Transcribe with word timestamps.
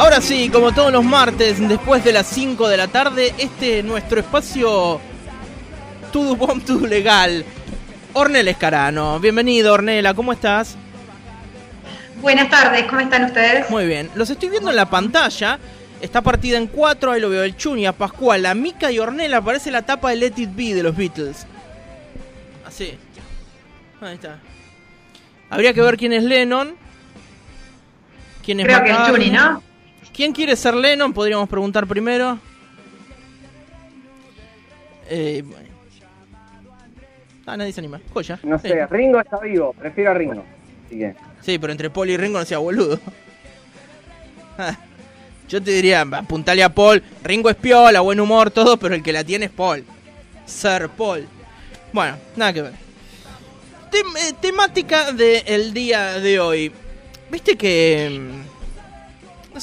Ahora 0.00 0.22
sí, 0.22 0.48
como 0.48 0.72
todos 0.72 0.90
los 0.90 1.04
martes, 1.04 1.60
después 1.68 2.02
de 2.02 2.14
las 2.14 2.26
5 2.28 2.68
de 2.68 2.78
la 2.78 2.88
tarde, 2.88 3.34
este 3.36 3.80
es 3.80 3.84
nuestro 3.84 4.18
espacio 4.20 4.98
Tudo 6.10 6.36
Bom 6.36 6.58
Tudo 6.62 6.86
Legal. 6.86 7.44
Ornella 8.14 8.50
Escarano, 8.50 9.20
bienvenido 9.20 9.74
Ornella, 9.74 10.14
¿cómo 10.14 10.32
estás? 10.32 10.74
Buenas 12.22 12.48
tardes, 12.48 12.86
¿cómo 12.86 13.02
están 13.02 13.26
ustedes? 13.26 13.68
Muy 13.68 13.86
bien, 13.86 14.08
los 14.14 14.30
estoy 14.30 14.48
viendo 14.48 14.70
en 14.70 14.76
la 14.76 14.88
pantalla. 14.88 15.58
Está 16.00 16.22
partida 16.22 16.56
en 16.56 16.68
cuatro, 16.68 17.12
ahí 17.12 17.20
lo 17.20 17.28
veo, 17.28 17.44
el 17.44 17.58
Chunia, 17.58 17.92
Pascual, 17.92 18.44
la 18.44 18.54
Mica 18.54 18.90
y 18.90 18.98
Ornella, 18.98 19.42
parece 19.42 19.70
la 19.70 19.82
tapa 19.82 20.08
de 20.08 20.16
Let 20.16 20.32
It 20.38 20.56
Be 20.56 20.72
de 20.72 20.82
los 20.82 20.96
Beatles. 20.96 21.46
Así. 22.66 22.96
Ahí 24.00 24.14
está. 24.14 24.38
Habría 25.50 25.74
que 25.74 25.82
ver 25.82 25.98
quién 25.98 26.14
es 26.14 26.22
Lennon. 26.22 26.74
¿Quién 28.42 28.60
es 28.60 28.66
Creo 28.66 28.82
que 28.82 28.92
es 28.92 28.96
Chuni, 29.06 29.28
¿no? 29.28 29.69
¿Quién 30.14 30.32
quiere 30.32 30.56
ser 30.56 30.74
Lennon? 30.74 31.12
Podríamos 31.12 31.48
preguntar 31.48 31.86
primero. 31.86 32.38
Eh, 35.08 35.42
Ah, 37.46 37.56
nadie 37.56 37.72
se 37.72 37.80
anima. 37.80 38.00
Joya. 38.14 38.38
No 38.44 38.58
sé, 38.60 38.86
Ringo 38.86 39.18
está 39.18 39.38
vivo. 39.40 39.72
Prefiero 39.72 40.12
a 40.12 40.14
Ringo. 40.14 40.44
Sí, 41.40 41.58
pero 41.58 41.72
entre 41.72 41.90
Paul 41.90 42.10
y 42.10 42.16
Ringo 42.16 42.38
no 42.38 42.44
sea 42.44 42.58
boludo. 42.58 42.98
Ah, 44.58 44.76
yo 45.48 45.62
te 45.62 45.70
diría, 45.70 46.02
apuntale 46.02 46.62
a 46.62 46.68
Paul. 46.68 47.02
Ringo 47.24 47.48
es 47.48 47.56
piola, 47.56 48.00
buen 48.00 48.20
humor, 48.20 48.50
todo, 48.50 48.76
pero 48.76 48.94
el 48.94 49.02
que 49.02 49.10
la 49.10 49.24
tiene 49.24 49.46
es 49.46 49.50
Paul. 49.50 49.84
Sir 50.44 50.90
Paul. 50.90 51.26
Bueno, 51.94 52.16
nada 52.36 52.52
que 52.52 52.62
ver. 52.62 52.72
Eh, 53.92 54.32
temática 54.38 55.12
del 55.12 55.72
día 55.72 56.20
de 56.20 56.38
hoy. 56.38 56.72
Viste 57.30 57.56
que 57.56 58.20
mm, 58.20 58.49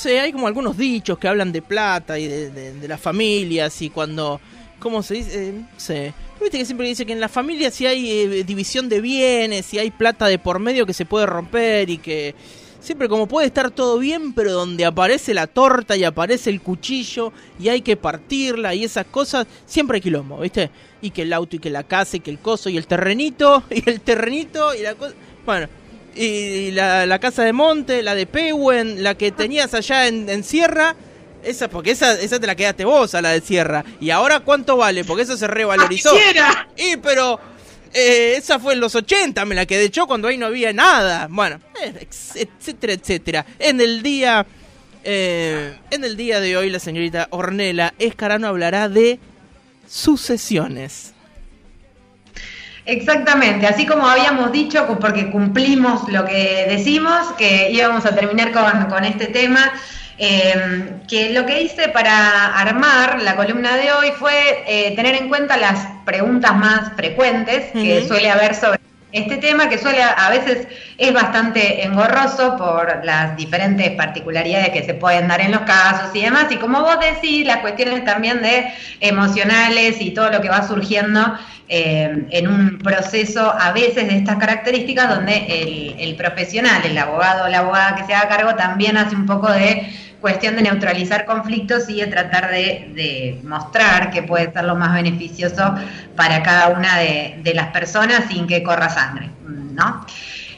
hay 0.05 0.31
como 0.31 0.47
algunos 0.47 0.77
dichos 0.77 1.17
que 1.17 1.27
hablan 1.27 1.51
de 1.51 1.61
plata 1.61 2.17
y 2.19 2.27
de, 2.27 2.87
las 2.87 2.99
familias 3.01 3.81
y 3.81 3.89
cuando, 3.89 4.39
¿cómo 4.79 5.03
se 5.03 5.15
dice? 5.15 5.49
Eh, 5.49 5.51
no 5.53 5.79
sé. 5.79 6.13
Viste 6.39 6.59
que 6.59 6.65
siempre 6.65 6.87
dice 6.87 7.05
que 7.05 7.13
en 7.13 7.19
la 7.19 7.29
familia 7.29 7.71
si 7.71 7.85
hay 7.85 8.09
eh, 8.11 8.43
división 8.43 8.89
de 8.89 9.01
bienes, 9.01 9.65
si 9.65 9.79
hay 9.79 9.91
plata 9.91 10.27
de 10.27 10.39
por 10.39 10.59
medio 10.59 10.85
que 10.85 10.93
se 10.93 11.05
puede 11.05 11.25
romper 11.25 11.89
y 11.89 11.97
que 11.97 12.35
siempre 12.79 13.09
como 13.09 13.27
puede 13.27 13.47
estar 13.47 13.71
todo 13.71 13.99
bien, 13.99 14.33
pero 14.33 14.53
donde 14.53 14.85
aparece 14.85 15.33
la 15.33 15.47
torta 15.47 15.97
y 15.97 16.03
aparece 16.03 16.49
el 16.49 16.61
cuchillo 16.61 17.33
y 17.59 17.69
hay 17.69 17.81
que 17.81 17.97
partirla 17.97 18.73
y 18.75 18.85
esas 18.85 19.05
cosas, 19.07 19.45
siempre 19.65 19.95
hay 19.95 20.01
quilombo, 20.01 20.39
¿viste? 20.39 20.69
Y 21.01 21.09
que 21.09 21.23
el 21.23 21.33
auto 21.33 21.57
y 21.57 21.59
que 21.59 21.69
la 21.69 21.83
casa 21.83 22.17
y 22.17 22.19
que 22.21 22.31
el 22.31 22.39
coso 22.39 22.69
y 22.69 22.77
el 22.77 22.87
terrenito 22.87 23.63
y 23.69 23.89
el 23.89 24.01
terrenito 24.01 24.73
y 24.73 24.83
la 24.83 24.95
cosa... 24.95 25.13
Bueno, 25.45 25.67
y 26.17 26.71
la, 26.71 27.19
casa 27.19 27.43
de 27.43 27.53
Monte, 27.53 28.01
la 28.01 28.15
de 28.15 28.25
Pewen, 28.25 29.03
la 29.03 29.15
que 29.15 29.31
tenías 29.31 29.73
allá 29.73 30.07
en, 30.07 30.43
Sierra. 30.43 30.95
Esa, 31.43 31.69
porque 31.69 31.91
esa, 31.91 32.19
esa 32.19 32.39
te 32.39 32.47
la 32.47 32.55
quedaste 32.55 32.83
vos 32.83 33.15
a 33.15 33.21
la 33.21 33.29
de 33.29 33.41
Sierra. 33.41 33.85
¿Y 34.01 34.09
ahora 34.09 34.41
cuánto 34.41 34.77
vale? 34.77 35.05
Porque 35.05 35.23
eso 35.23 35.37
se 35.37 35.47
revalorizó. 35.47 36.13
Y 36.75 36.97
pero 36.97 37.39
eh, 37.93 38.35
esa 38.37 38.59
fue 38.59 38.73
en 38.73 38.79
los 38.79 38.95
80, 38.95 39.45
me 39.45 39.55
la 39.55 39.65
quedé 39.65 39.89
yo 39.89 40.07
cuando 40.07 40.27
ahí 40.27 40.37
no 40.37 40.47
había 40.47 40.73
nada. 40.73 41.27
Bueno, 41.29 41.59
etcétera, 42.35 42.93
etcétera. 42.93 43.45
En 43.59 43.79
el 43.79 44.01
día, 44.03 44.45
eh, 45.03 45.77
en 45.91 46.03
el 46.03 46.17
día 46.17 46.39
de 46.39 46.57
hoy 46.57 46.69
la 46.69 46.79
señorita 46.79 47.27
Ornella 47.31 47.93
Escarano 47.99 48.47
hablará 48.47 48.89
de 48.89 49.19
sucesiones. 49.87 51.13
Exactamente, 52.87 53.67
así 53.67 53.85
como 53.85 54.07
habíamos 54.07 54.53
dicho, 54.53 54.87
porque 55.01 55.29
cumplimos 55.29 56.07
lo 56.07 56.23
que 56.23 56.65
decimos, 56.69 57.33
que 57.37 57.69
íbamos 57.69 58.05
a 58.05 58.15
terminar 58.15 58.53
con, 58.87 59.03
este 59.03 59.25
tema, 59.27 59.73
em, 60.17 61.01
que 61.05 61.33
lo 61.33 61.45
que 61.45 61.63
hice 61.63 61.89
para 61.89 62.57
armar 62.57 63.21
la 63.21 63.35
columna 63.35 63.75
de 63.75 63.91
hoy 63.91 64.11
fue 64.17 64.63
eh, 64.65 64.95
tener 64.95 65.15
en 65.15 65.27
cuenta 65.27 65.57
las 65.57 65.85
preguntas 66.05 66.55
más 66.55 66.93
frecuentes 66.95 67.73
que 67.73 68.07
suele 68.07 68.31
haber 68.31 68.55
sobre 68.55 68.79
este 69.11 69.37
tema 69.37 69.69
que 69.69 69.77
suele 69.77 70.01
a 70.03 70.29
veces 70.29 70.67
es 70.97 71.13
bastante 71.13 71.85
engorroso 71.85 72.57
por 72.57 73.05
las 73.05 73.37
diferentes 73.37 73.91
particularidades 73.91 74.69
que 74.69 74.83
se 74.83 74.93
pueden 74.93 75.27
dar 75.27 75.39
en 75.41 75.51
los 75.51 75.61
casos 75.61 76.13
y 76.13 76.21
demás. 76.21 76.47
Y 76.51 76.57
como 76.57 76.81
vos 76.81 76.97
decís, 76.99 77.45
las 77.45 77.57
cuestiones 77.57 78.03
también 78.03 78.41
de 78.41 78.67
emocionales 78.99 80.01
y 80.01 80.11
todo 80.11 80.29
lo 80.29 80.41
que 80.41 80.49
va 80.49 80.67
surgiendo 80.67 81.37
eh, 81.69 82.25
en 82.29 82.47
un 82.47 82.79
proceso 82.79 83.53
a 83.57 83.73
veces 83.73 84.07
de 84.07 84.17
estas 84.17 84.37
características 84.37 85.09
donde 85.09 85.95
el, 85.99 86.15
profesional, 86.15 86.81
el 86.85 86.97
abogado 86.97 87.45
o 87.45 87.47
la 87.49 87.59
abogada 87.59 87.95
que 87.95 88.05
se 88.05 88.13
haga 88.13 88.29
cargo 88.29 88.55
también 88.55 88.97
hace 88.97 89.15
un 89.15 89.25
poco 89.25 89.51
de 89.51 89.85
cuestión 90.27 90.57
de 90.57 90.63
neutralizar 90.63 91.23
conflictos 91.23 91.87
y 91.87 92.01
de 92.01 92.07
tratar 92.07 92.51
de, 92.51 93.39
mostrar 93.45 94.11
que 94.11 94.23
puede 94.23 94.51
ser 94.51 94.65
lo 94.65 94.75
más 94.75 94.93
beneficioso 94.93 95.73
para 96.17 96.43
cada 96.43 96.67
una 96.67 96.97
de, 96.97 97.51
las 97.55 97.67
personas 97.67 98.25
sin 98.27 98.45
que 98.45 98.61
corra 98.61 98.89
sangre, 98.89 99.29
¿no? 99.47 100.05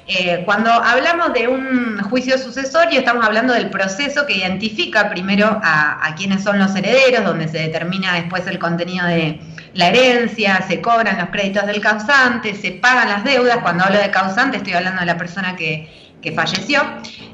Eh, 0.07 0.41
cuando 0.43 0.71
hablamos 0.71 1.33
de 1.33 1.47
un 1.47 1.99
juicio 2.01 2.39
sucesorio, 2.39 2.97
estamos 2.97 3.23
hablando 3.23 3.53
del 3.53 3.69
proceso 3.69 4.25
que 4.25 4.37
identifica 4.37 5.07
primero 5.07 5.61
a, 5.63 6.03
a 6.03 6.15
quiénes 6.15 6.43
son 6.43 6.57
los 6.57 6.75
herederos, 6.75 7.23
donde 7.23 7.47
se 7.47 7.59
determina 7.59 8.15
después 8.15 8.47
el 8.47 8.57
contenido 8.57 9.05
de 9.05 9.39
la 9.75 9.89
herencia, 9.89 10.65
se 10.67 10.81
cobran 10.81 11.19
los 11.19 11.29
créditos 11.29 11.67
del 11.67 11.79
causante, 11.79 12.55
se 12.55 12.71
pagan 12.71 13.07
las 13.09 13.23
deudas. 13.23 13.59
Cuando 13.59 13.83
hablo 13.83 13.99
de 13.99 14.09
causante, 14.09 14.57
estoy 14.57 14.73
hablando 14.73 15.01
de 15.01 15.05
la 15.05 15.17
persona 15.19 15.55
que, 15.55 15.87
que 16.21 16.31
falleció, 16.31 16.81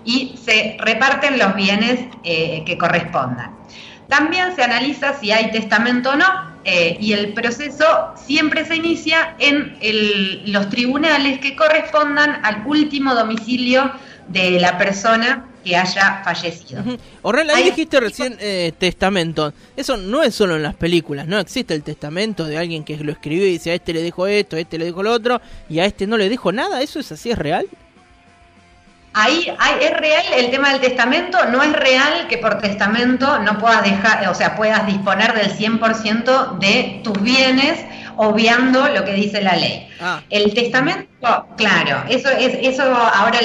y 0.04 0.36
se 0.44 0.78
reparten 0.80 1.38
los 1.40 1.56
bienes 1.56 2.00
eh, 2.24 2.64
que 2.66 2.78
correspondan. 2.78 3.56
También 4.08 4.56
se 4.56 4.64
analiza 4.64 5.20
si 5.20 5.32
hay 5.32 5.52
testamento 5.52 6.12
o 6.12 6.16
no, 6.16 6.56
eh, 6.64 6.98
y 7.00 7.14
el 7.14 7.34
proceso 7.34 7.86
siempre 8.16 8.66
se 8.66 8.76
inicia 8.76 9.36
en 9.40 9.78
los 10.52 10.70
tribunales 10.70 11.40
que 11.40 11.56
correspondan 11.56 12.44
al 12.44 12.66
último 12.66 13.14
domicilio 13.14 13.92
de 14.28 14.60
la 14.60 14.78
persona 14.78 15.46
que 15.64 15.76
haya 15.76 16.22
fallecido. 16.24 16.84
Uh 16.84 17.30
ahí 17.54 17.66
dijiste 17.66 18.00
recién 18.00 18.38
eh, 18.40 18.72
testamento. 18.78 19.54
Eso 19.76 19.98
no 19.98 20.22
es 20.24 20.36
solo 20.36 20.56
en 20.56 20.64
las 20.64 20.76
películas, 20.76 21.28
no 21.28 21.40
existe 21.40 21.74
el 21.74 21.84
testamento 21.84 22.46
de 22.46 22.58
alguien 22.58 22.84
que 22.84 22.98
lo 22.98 23.12
escribió 23.12 23.46
y 23.48 23.52
dice 23.52 23.72
a 23.72 23.74
este 23.74 23.94
le 23.94 24.04
dejo 24.04 24.28
esto, 24.28 24.56
a 24.56 24.60
este 24.60 24.78
le 24.78 24.86
dejo 24.86 25.02
lo 25.04 25.12
otro, 25.12 25.42
y 25.70 25.80
a 25.80 25.86
este 25.86 26.06
no 26.08 26.18
le 26.18 26.30
dejo 26.30 26.52
nada. 26.52 26.82
¿Eso 26.82 27.00
es 27.00 27.12
así? 27.12 27.32
¿Es 27.32 27.38
real? 27.38 27.68
Ahí, 29.18 29.50
es 29.80 29.92
real 29.92 30.26
el 30.36 30.52
tema 30.52 30.72
del 30.72 30.82
testamento, 30.82 31.46
no 31.46 31.64
es 31.64 31.72
real 31.72 32.28
que 32.28 32.38
por 32.38 32.60
testamento 32.60 33.40
no 33.40 33.58
puedas 33.60 33.82
dejar, 33.84 34.28
o 34.28 34.36
sea, 34.36 34.58
puedas 34.58 34.86
disponer 34.86 35.34
del 35.34 35.56
100% 35.58 36.60
de 36.60 37.00
tus 37.02 37.22
bienes 37.22 37.80
obviando 38.18 38.88
lo 38.90 39.06
que 39.06 39.14
dice 39.14 39.42
la 39.42 39.56
ley. 39.56 39.88
Ah. 40.02 40.22
El 40.30 40.54
testamento, 40.54 41.08
claro, 41.56 42.04
eso 42.10 42.30
es 42.30 42.58
eso 42.62 42.84
ahora 42.84 43.40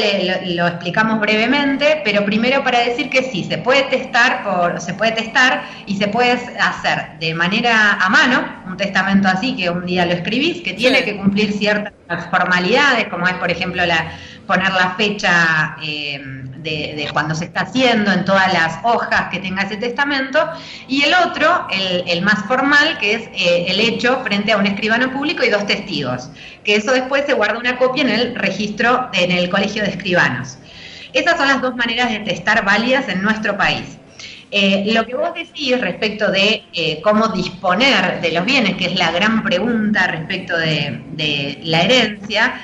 lo, 0.45 0.67
explicamos 0.67 1.21
brevemente, 1.21 2.01
pero 2.05 2.25
primero 2.25 2.63
para 2.65 2.81
decir 2.81 3.09
que 3.09 3.23
sí, 3.23 3.45
se 3.45 3.59
puede 3.59 3.85
testar 3.85 4.43
por 4.43 4.81
se 4.81 4.95
puede 4.95 5.13
testar 5.13 5.63
y 5.87 5.97
se 5.97 6.09
puede 6.09 6.33
hacer 6.33 7.19
de 7.21 7.35
manera 7.35 7.93
a 7.95 8.09
mano 8.09 8.45
un 8.67 8.77
testamento 8.77 9.29
así 9.29 9.57
que 9.57 9.71
un 9.71 9.87
día 9.87 10.07
lo 10.07 10.13
escribís, 10.13 10.63
que 10.63 10.75
tiene 10.75 11.05
que 11.05 11.17
cumplir 11.17 11.53
ciertas 11.53 11.93
formalidades, 12.31 13.09
como 13.09 13.27
es 13.29 13.35
por 13.35 13.51
ejemplo 13.51 13.85
la 13.87 14.13
poner 14.51 14.73
la 14.73 14.97
fecha 14.97 15.77
eh, 15.81 16.21
de, 16.57 17.09
cuando 17.13 17.37
se 17.37 17.45
está 17.45 17.61
haciendo 17.61 18.11
en 18.11 18.25
todas 18.25 18.53
las 18.53 18.81
hojas 18.83 19.29
que 19.31 19.39
tenga 19.39 19.63
ese 19.63 19.77
testamento, 19.77 20.41
y 20.89 21.03
el 21.05 21.15
otro, 21.15 21.69
el, 21.71 22.21
más 22.23 22.45
formal, 22.47 22.99
que 22.99 23.15
es 23.15 23.23
eh, 23.33 23.67
el 23.69 23.79
hecho 23.79 24.21
frente 24.25 24.51
a 24.51 24.57
un 24.57 24.67
escribano 24.67 25.13
público 25.13 25.45
y 25.45 25.51
dos 25.51 25.69
testigos, 25.69 26.31
que 26.65 26.75
eso 26.75 26.91
después 26.91 27.27
se 27.27 27.35
guarda 27.35 27.61
una 27.61 27.77
copia 27.79 28.03
en 28.03 28.09
el 28.09 28.35
registro, 28.35 29.09
en 29.13 29.31
el 29.31 29.49
colegio 29.51 29.85
de 29.85 29.91
escribanos. 29.91 30.59
Esas 31.13 31.37
son 31.37 31.47
las 31.47 31.63
dos 31.63 31.77
maneras 31.77 32.11
de 32.11 32.19
testar 32.19 32.65
válidas 32.65 33.09
en 33.09 33.23
nuestro 33.23 33.57
país. 33.57 33.99
Eh, 34.51 34.91
lo 34.93 35.07
que 35.07 35.15
vos 35.15 35.33
decís 35.33 35.81
respecto 35.81 36.29
de 36.29 36.65
cómo 37.05 37.29
disponer 37.29 38.21
de 38.21 38.33
los 38.33 38.45
bienes, 38.45 38.75
que 38.77 38.87
es 38.87 38.99
la 38.99 39.13
gran 39.13 39.45
pregunta 39.45 40.09
respecto 40.09 40.59
de, 40.59 41.01
de 41.13 41.61
la 41.63 41.83
herencia, 41.83 42.61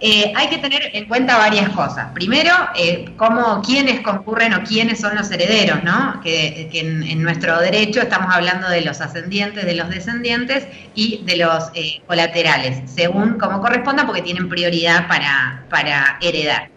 Eh, 0.00 0.32
hay 0.36 0.48
que 0.48 0.58
tener 0.58 0.90
en 0.92 1.06
cuenta 1.06 1.36
varias 1.36 1.70
cosas. 1.70 2.12
Primero, 2.14 2.52
eh, 2.76 3.10
cómo, 3.16 3.60
quiénes 3.62 4.00
concurren 4.00 4.54
o 4.54 4.62
quiénes 4.62 5.00
son 5.00 5.16
los 5.16 5.28
herederos, 5.30 5.82
¿no? 5.82 6.20
Que, 6.22 6.70
en, 6.72 7.22
nuestro 7.22 7.58
derecho 7.58 8.00
estamos 8.00 8.32
hablando 8.32 8.68
de 8.68 8.82
los 8.82 9.00
ascendientes, 9.00 9.66
de 9.66 9.74
los 9.74 9.88
descendientes 9.88 10.68
y 10.94 11.22
de 11.24 11.38
los 11.38 11.64
eh, 11.74 12.00
colaterales, 12.06 12.88
según 12.88 13.38
como 13.38 13.60
corresponda, 13.60 14.06
porque 14.06 14.22
tienen 14.22 14.48
prioridad 14.48 15.08
para, 15.08 15.64
para 15.68 16.18
heredar. 16.20 16.70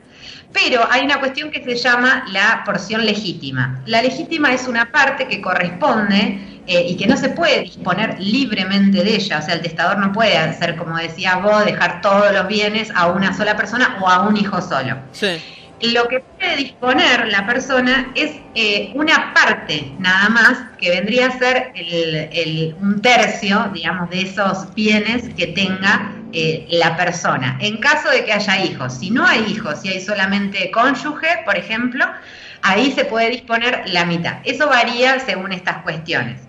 Pero 0.52 0.86
hay 0.90 1.06
una 1.06 1.20
cuestión 1.20 1.52
que 1.52 1.64
se 1.64 1.76
llama 1.76 2.26
la 2.32 2.64
porción 2.66 3.06
legítima. 3.06 3.82
La 3.86 4.02
legítima 4.02 4.52
es 4.52 4.68
una 4.68 4.92
parte 4.92 5.28
que 5.28 5.42
corresponde 5.42 6.61
eh, 6.68 6.86
y 6.90 6.96
que 6.96 7.08
no 7.08 7.18
se 7.18 7.30
puede 7.30 7.62
disponer 7.62 8.20
libremente 8.20 9.04
de 9.04 9.16
ella. 9.16 9.40
O 9.40 9.42
sea, 9.42 9.56
el 9.56 9.62
testador 9.62 9.98
no 9.98 10.12
puede 10.12 10.38
hacer, 10.38 10.76
como 10.76 10.98
decía 10.98 11.38
vos, 11.38 11.66
dejar 11.66 12.02
todos 12.02 12.32
los 12.32 12.48
bienes 12.48 12.92
a 12.96 13.08
una 13.08 13.36
sola 13.36 13.56
persona 13.56 13.98
o 14.02 14.08
a 14.08 14.28
un 14.28 14.38
hijo 14.38 14.62
solo. 14.62 14.98
Lo 15.82 16.08
que 16.08 16.20
puede 16.20 16.58
disponer 16.58 17.28
la 17.30 17.48
persona 17.48 18.12
es 18.14 18.34
eh, 18.54 18.92
una 18.94 19.34
parte 19.34 19.92
nada 19.98 20.30
más, 20.30 20.58
que 20.80 20.92
vendría 20.92 21.28
a 21.28 21.40
ser 21.40 21.72
el, 21.74 22.76
un 22.80 23.02
tercio, 23.02 23.72
digamos, 23.74 24.12
de 24.12 24.22
esos 24.22 24.72
bienes 24.76 25.34
que 25.34 25.48
tenga 25.48 26.14
eh, 26.34 26.68
la 26.70 26.96
persona. 26.96 27.58
En 27.60 27.78
caso 27.78 28.10
de 28.10 28.24
que 28.24 28.34
haya 28.34 28.64
hijos, 28.64 29.00
si 29.00 29.10
no 29.10 29.26
hay 29.26 29.44
hijos, 29.52 29.82
si 29.82 29.90
hay 29.90 30.00
solamente 30.00 30.70
cónyuge, 30.70 31.40
por 31.44 31.58
ejemplo, 31.58 32.06
ahí 32.62 32.92
se 32.92 33.06
puede 33.06 33.32
disponer 33.32 33.82
la 33.88 34.06
mitad. 34.06 34.38
Eso 34.44 34.68
varía 34.70 35.20
según 35.20 35.52
estas 35.52 35.82
cuestiones. 35.82 36.40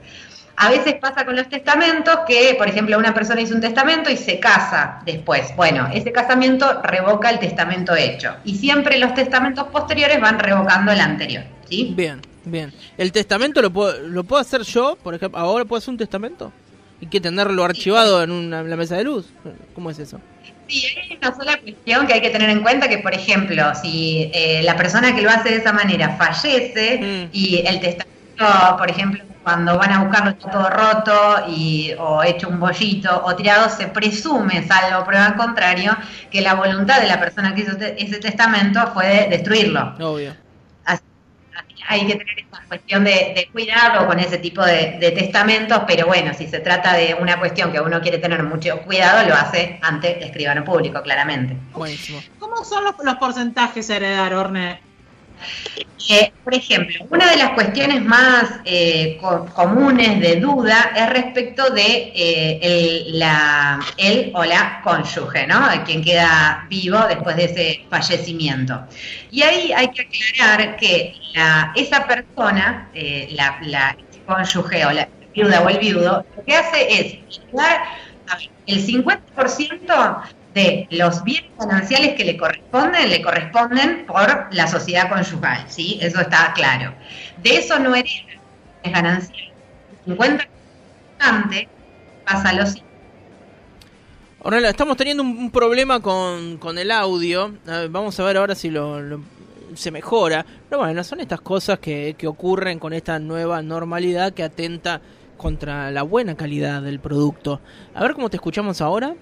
A 0.63 0.71
veces 0.71 0.95
pasa 0.95 1.25
con 1.25 1.35
los 1.35 1.49
testamentos 1.49 2.21
que, 2.25 2.55
por 2.57 2.69
ejemplo, 2.69 2.97
una 2.97 3.13
persona 3.13 3.41
hizo 3.41 3.53
un 3.53 3.61
testamento 3.61 4.09
y 4.09 4.17
se 4.17 4.39
casa 4.39 5.03
después. 5.05 5.53
Bueno, 5.57 5.89
ese 5.93 6.13
casamiento 6.13 6.81
revoca 6.85 7.31
el 7.31 7.41
testamento 7.41 7.97
hecho. 7.97 8.37
Y 8.45 8.55
siempre 8.55 8.97
los 9.01 9.13
testamentos 9.13 9.67
posteriores 9.73 10.21
van 10.21 10.39
revocando 10.39 10.93
el 10.93 11.01
anterior. 11.01 11.43
¿sí? 11.69 11.93
Bien, 11.97 12.21
bien. 12.45 12.73
¿El 12.97 13.11
testamento 13.11 13.61
lo 13.61 13.73
puedo, 13.73 14.07
lo 14.07 14.23
puedo 14.23 14.41
hacer 14.41 14.63
yo? 14.63 14.97
Por 15.03 15.17
ejemplo, 15.17 15.41
¿ahora 15.41 15.65
puedo 15.65 15.79
hacer 15.79 15.91
un 15.91 15.99
testamento? 15.99 16.53
¿Y 17.01 17.09
que 17.09 17.21
tenerlo 17.21 17.65
archivado 17.65 18.23
en, 18.23 18.31
una, 18.31 18.63
la 18.63 18.77
mesa 18.77 18.97
de 18.97 19.03
luz? 19.03 19.27
¿Cómo 19.75 19.91
es 19.91 19.99
eso? 19.99 20.21
Sí, 20.69 20.87
hay 20.97 21.17
una 21.17 21.35
sola 21.35 21.59
cuestión 21.59 22.07
que 22.07 22.13
hay 22.13 22.21
que 22.21 22.31
tener 22.31 22.51
en 22.51 22.63
cuenta, 22.63 22.89
que 22.89 22.99
por 22.99 23.13
ejemplo, 23.13 23.65
si 23.75 24.31
eh, 24.33 24.61
la 24.63 24.77
persona 24.77 25.13
que 25.13 25.23
lo 25.23 25.31
hace 25.31 25.49
de 25.49 25.57
esa 25.57 25.73
manera 25.73 26.11
fallece 26.17 27.01
mm. 27.01 27.31
y 27.33 27.65
el 27.67 27.81
testamento, 27.81 28.77
por 28.79 28.89
ejemplo, 28.89 29.25
cuando 29.43 29.77
van 29.77 29.93
a 29.93 30.05
buscarlo 30.05 30.35
todo 30.37 30.71
roto 30.71 31.47
y, 31.49 31.93
o 31.99 32.23
hecho 32.23 32.49
un 32.49 32.61
bollito 32.61 33.23
o 33.25 33.35
tirado, 33.35 33.69
se 33.69 33.89
presume, 33.89 34.67
salvo 34.67 35.05
prueba 35.05 35.35
contrario, 35.35 35.97
que 36.31 36.41
la 36.41 36.55
voluntad 36.55 37.01
de 37.01 37.09
la 37.09 37.19
persona 37.19 37.55
que 37.55 37.63
hizo 37.63 37.73
ese 37.79 38.19
testamento 38.19 38.87
fue 38.93 39.07
de 39.07 39.29
destruirlo. 39.29 39.95
Obvio. 40.01 40.35
Así, 40.85 41.03
hay 41.89 42.07
que 42.07 42.15
tener 42.15 42.39
esa 42.39 42.63
cuestión 42.69 43.05
de, 43.05 43.49
cuidado 43.53 44.07
con 44.07 44.19
ese 44.19 44.39
tipo 44.39 44.65
de, 44.65 45.13
testamentos, 45.17 45.83
pero 45.87 46.07
bueno, 46.07 46.33
si 46.35 46.47
se 46.47 46.61
trata 46.61 46.95
de 46.95 47.17
una 47.21 47.39
cuestión 47.39 47.73
que 47.73 47.81
uno 47.81 48.01
quiere 48.01 48.19
tener 48.19 48.43
mucho 48.45 48.81
cuidado, 48.83 49.29
lo 49.29 49.35
hace 49.35 49.79
ante 49.83 50.25
escribano 50.25 50.65
público, 50.65 51.03
claramente. 51.03 51.57
Buenísimo. 51.73 52.23
¿Cómo 52.39 52.65
son 52.65 52.85
los, 52.85 52.95
los 53.03 53.17
porcentajes 53.17 53.91
a 53.91 53.97
heredar, 53.97 54.35
Orne? 54.35 54.92
Eh, 56.09 56.33
por 56.43 56.55
ejemplo, 56.55 57.07
una 57.11 57.31
de 57.31 57.37
las 57.37 57.51
cuestiones 57.51 58.05
más 58.05 58.61
eh, 58.65 59.21
comunes 59.55 60.21
de 60.21 60.37
duda 60.37 60.93
es 60.97 61.09
respecto 61.11 61.71
de 61.71 62.13
eh, 62.15 62.59
el, 62.61 63.19
la, 63.19 63.81
o 64.35 64.45
la 64.45 64.81
cónyuge, 64.83 65.47
¿no? 65.47 65.61
Quien 65.87 66.03
queda 66.03 66.67
vivo 66.69 66.99
después 67.09 67.37
de 67.37 67.45
ese 67.45 67.85
fallecimiento. 67.89 68.85
Y 69.31 69.43
ahí 69.43 69.73
hay 69.73 69.89
que 69.89 70.03
aclarar 70.03 70.77
que 70.77 71.15
esa 71.77 72.07
persona, 72.07 72.91
la, 73.31 73.59
la, 73.63 73.97
cónyuge 74.27 74.85
o 74.87 74.91
la 74.91 75.09
viuda 75.35 75.63
o 75.63 75.69
el 75.69 75.79
viudo, 75.79 76.27
lo 76.37 76.45
que 76.45 76.57
hace 76.57 77.01
es 77.01 77.41
dar 77.53 77.83
el 78.67 78.85
50% 78.85 80.23
de 80.55 80.87
los 80.91 81.25
bienes 81.25 81.51
gananciales 81.59 82.15
que 82.15 82.25
le 82.25 82.37
corresponden, 82.37 83.09
le 83.09 83.23
corresponden 83.23 84.07
por 84.07 84.49
la 84.53 84.67
sociedad 84.67 85.09
conyugal, 85.09 85.65
¿sí? 85.69 85.99
Eso 86.01 86.21
está 86.21 86.53
claro. 86.55 86.95
De 87.43 87.57
eso 87.57 87.79
no 87.79 87.95
hereda 87.95 88.33
es 88.83 88.93
ganancial. 88.93 89.53
50% 90.07 91.69
pasa 92.27 92.49
a 92.49 92.53
los 92.53 92.83
Ornella, 94.45 94.71
estamos 94.71 94.97
teniendo 94.97 95.23
un, 95.23 95.53
problema 95.53 96.01
con, 96.01 96.59
el 96.77 96.91
audio. 96.91 97.55
vamos 97.91 98.19
a 98.19 98.25
ver 98.25 98.37
ahora 98.37 98.57
si 98.57 98.71
lo, 98.71 99.23
se 99.75 99.93
mejora. 99.93 100.45
Pero 100.69 100.83
bueno, 100.83 101.05
son 101.05 101.21
estas 101.21 101.41
cosas 101.41 101.79
que, 101.79 102.17
que 102.19 102.27
ocurren 102.27 102.81
con 102.81 102.93
esta 102.93 103.21
nueva 103.21 103.63
normalidad 103.63 104.33
que 104.33 104.43
atenta 104.43 105.01
contra 105.37 105.93
la 105.93 106.03
buena 106.03 106.37
calidad 106.37 106.83
del 106.83 106.99
producto. 106.99 107.61
A 107.95 108.03
ver 108.03 108.15
cómo 108.15 108.31
te 108.31 108.37
escuchamos 108.37 108.81
ahora. 108.81 109.15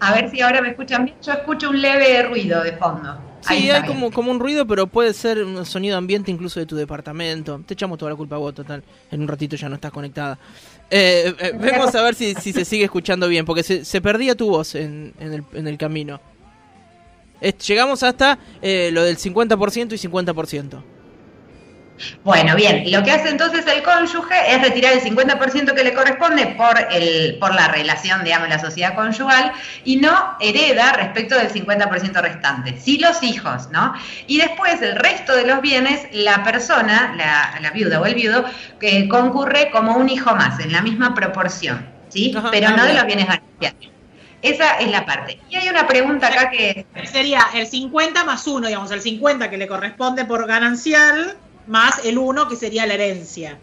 A 0.00 0.14
ver 0.14 0.30
si 0.30 0.40
ahora 0.40 0.60
me 0.62 0.70
escuchan 0.70 1.04
bien. 1.04 1.16
Yo 1.22 1.32
escucho 1.32 1.70
un 1.70 1.80
leve 1.80 2.22
ruido 2.22 2.62
de 2.62 2.72
fondo. 2.72 3.18
Sí, 3.40 3.70
hay 3.70 3.86
como, 3.86 4.10
como 4.10 4.30
un 4.30 4.40
ruido, 4.40 4.66
pero 4.66 4.86
puede 4.86 5.14
ser 5.14 5.42
un 5.42 5.64
sonido 5.64 5.96
ambiente 5.96 6.30
incluso 6.30 6.60
de 6.60 6.66
tu 6.66 6.76
departamento. 6.76 7.62
Te 7.66 7.74
echamos 7.74 7.98
toda 7.98 8.10
la 8.10 8.16
culpa 8.16 8.36
a 8.36 8.38
vos, 8.38 8.54
total. 8.54 8.82
En 9.10 9.22
un 9.22 9.28
ratito 9.28 9.56
ya 9.56 9.68
no 9.68 9.76
estás 9.76 9.92
conectada. 9.92 10.38
Eh, 10.90 11.34
eh 11.38 11.52
vemos 11.58 11.94
a 11.94 12.02
ver 12.02 12.14
si, 12.14 12.34
si, 12.34 12.52
se 12.52 12.64
sigue 12.64 12.84
escuchando 12.84 13.28
bien, 13.28 13.44
porque 13.44 13.62
se, 13.62 13.84
se 13.84 14.00
perdía 14.00 14.34
tu 14.34 14.50
voz 14.50 14.74
en, 14.74 15.14
en, 15.18 15.32
el, 15.32 15.44
en 15.52 15.68
el 15.68 15.78
camino. 15.78 16.20
llegamos 17.66 18.02
hasta 18.02 18.38
eh, 18.60 18.90
lo 18.92 19.04
del 19.04 19.16
50% 19.16 19.92
y 19.92 20.08
50%. 20.08 20.82
Bueno, 22.24 22.54
bien, 22.54 22.90
lo 22.90 23.02
que 23.02 23.10
hace 23.10 23.28
entonces 23.28 23.66
el 23.66 23.82
cónyuge 23.82 24.54
es 24.54 24.62
retirar 24.62 24.92
el 24.92 25.00
50% 25.00 25.74
que 25.74 25.84
le 25.84 25.94
corresponde 25.94 26.46
por, 26.56 26.76
el, 26.90 27.36
por 27.38 27.54
la 27.54 27.68
relación, 27.68 28.24
digamos, 28.24 28.48
la 28.48 28.58
sociedad 28.58 28.94
conyugal 28.94 29.52
y 29.84 29.96
no 29.96 30.36
hereda 30.40 30.92
respecto 30.92 31.36
del 31.36 31.52
50% 31.52 32.20
restante. 32.20 32.78
Sí 32.78 32.98
los 32.98 33.22
hijos, 33.22 33.70
¿no? 33.70 33.94
Y 34.26 34.38
después 34.38 34.80
el 34.82 34.96
resto 34.96 35.34
de 35.34 35.46
los 35.46 35.60
bienes, 35.60 36.08
la 36.12 36.42
persona, 36.44 37.14
la, 37.16 37.70
viuda 37.70 38.00
o 38.00 38.06
el 38.06 38.14
viudo, 38.14 38.44
que 38.80 39.08
concurre 39.08 39.70
como 39.70 39.96
un 39.96 40.08
hijo 40.08 40.34
más, 40.34 40.58
en 40.60 40.72
la 40.72 40.80
misma 40.80 41.14
proporción, 41.14 41.86
¿sí? 42.08 42.34
Pero 42.50 42.70
no 42.70 42.84
de 42.84 42.94
los 42.94 43.06
bienes 43.06 43.26
gananciales. 43.26 43.90
Esa 44.40 44.78
es 44.78 44.90
la 44.90 45.04
parte. 45.04 45.40
Y 45.50 45.56
hay 45.56 45.68
una 45.68 45.86
pregunta 45.86 46.28
acá 46.28 46.50
que... 46.50 46.86
Sería 47.10 47.42
el 47.54 47.66
50 47.66 48.24
más 48.24 48.46
1, 48.46 48.68
digamos, 48.68 48.90
el 48.92 49.00
50 49.00 49.50
que 49.50 49.56
le 49.56 49.66
corresponde 49.66 50.24
por 50.24 50.46
ganancial 50.46 51.36
más 51.68 52.04
el 52.04 52.18
uno 52.18 52.48
que 52.48 52.56
sería 52.56 52.86
la 52.86 52.94
herencia. 52.94 53.58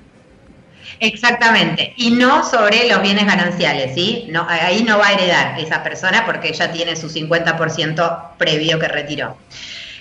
Exactamente, 1.00 1.94
y 1.98 2.12
no 2.12 2.48
sobre 2.48 2.88
los 2.88 3.02
bienes 3.02 3.26
gananciales, 3.26 3.96
¿sí? 3.96 4.28
No, 4.30 4.46
ahí 4.48 4.84
no 4.84 4.98
va 4.98 5.08
a 5.08 5.14
heredar 5.14 5.60
esa 5.60 5.84
persona 5.84 6.26
porque 6.26 6.54
ya 6.54 6.72
tiene 6.72 6.96
su 6.96 7.10
50% 7.10 8.38
previo 8.38 8.80
que 8.80 8.88
retiró. 8.88 9.36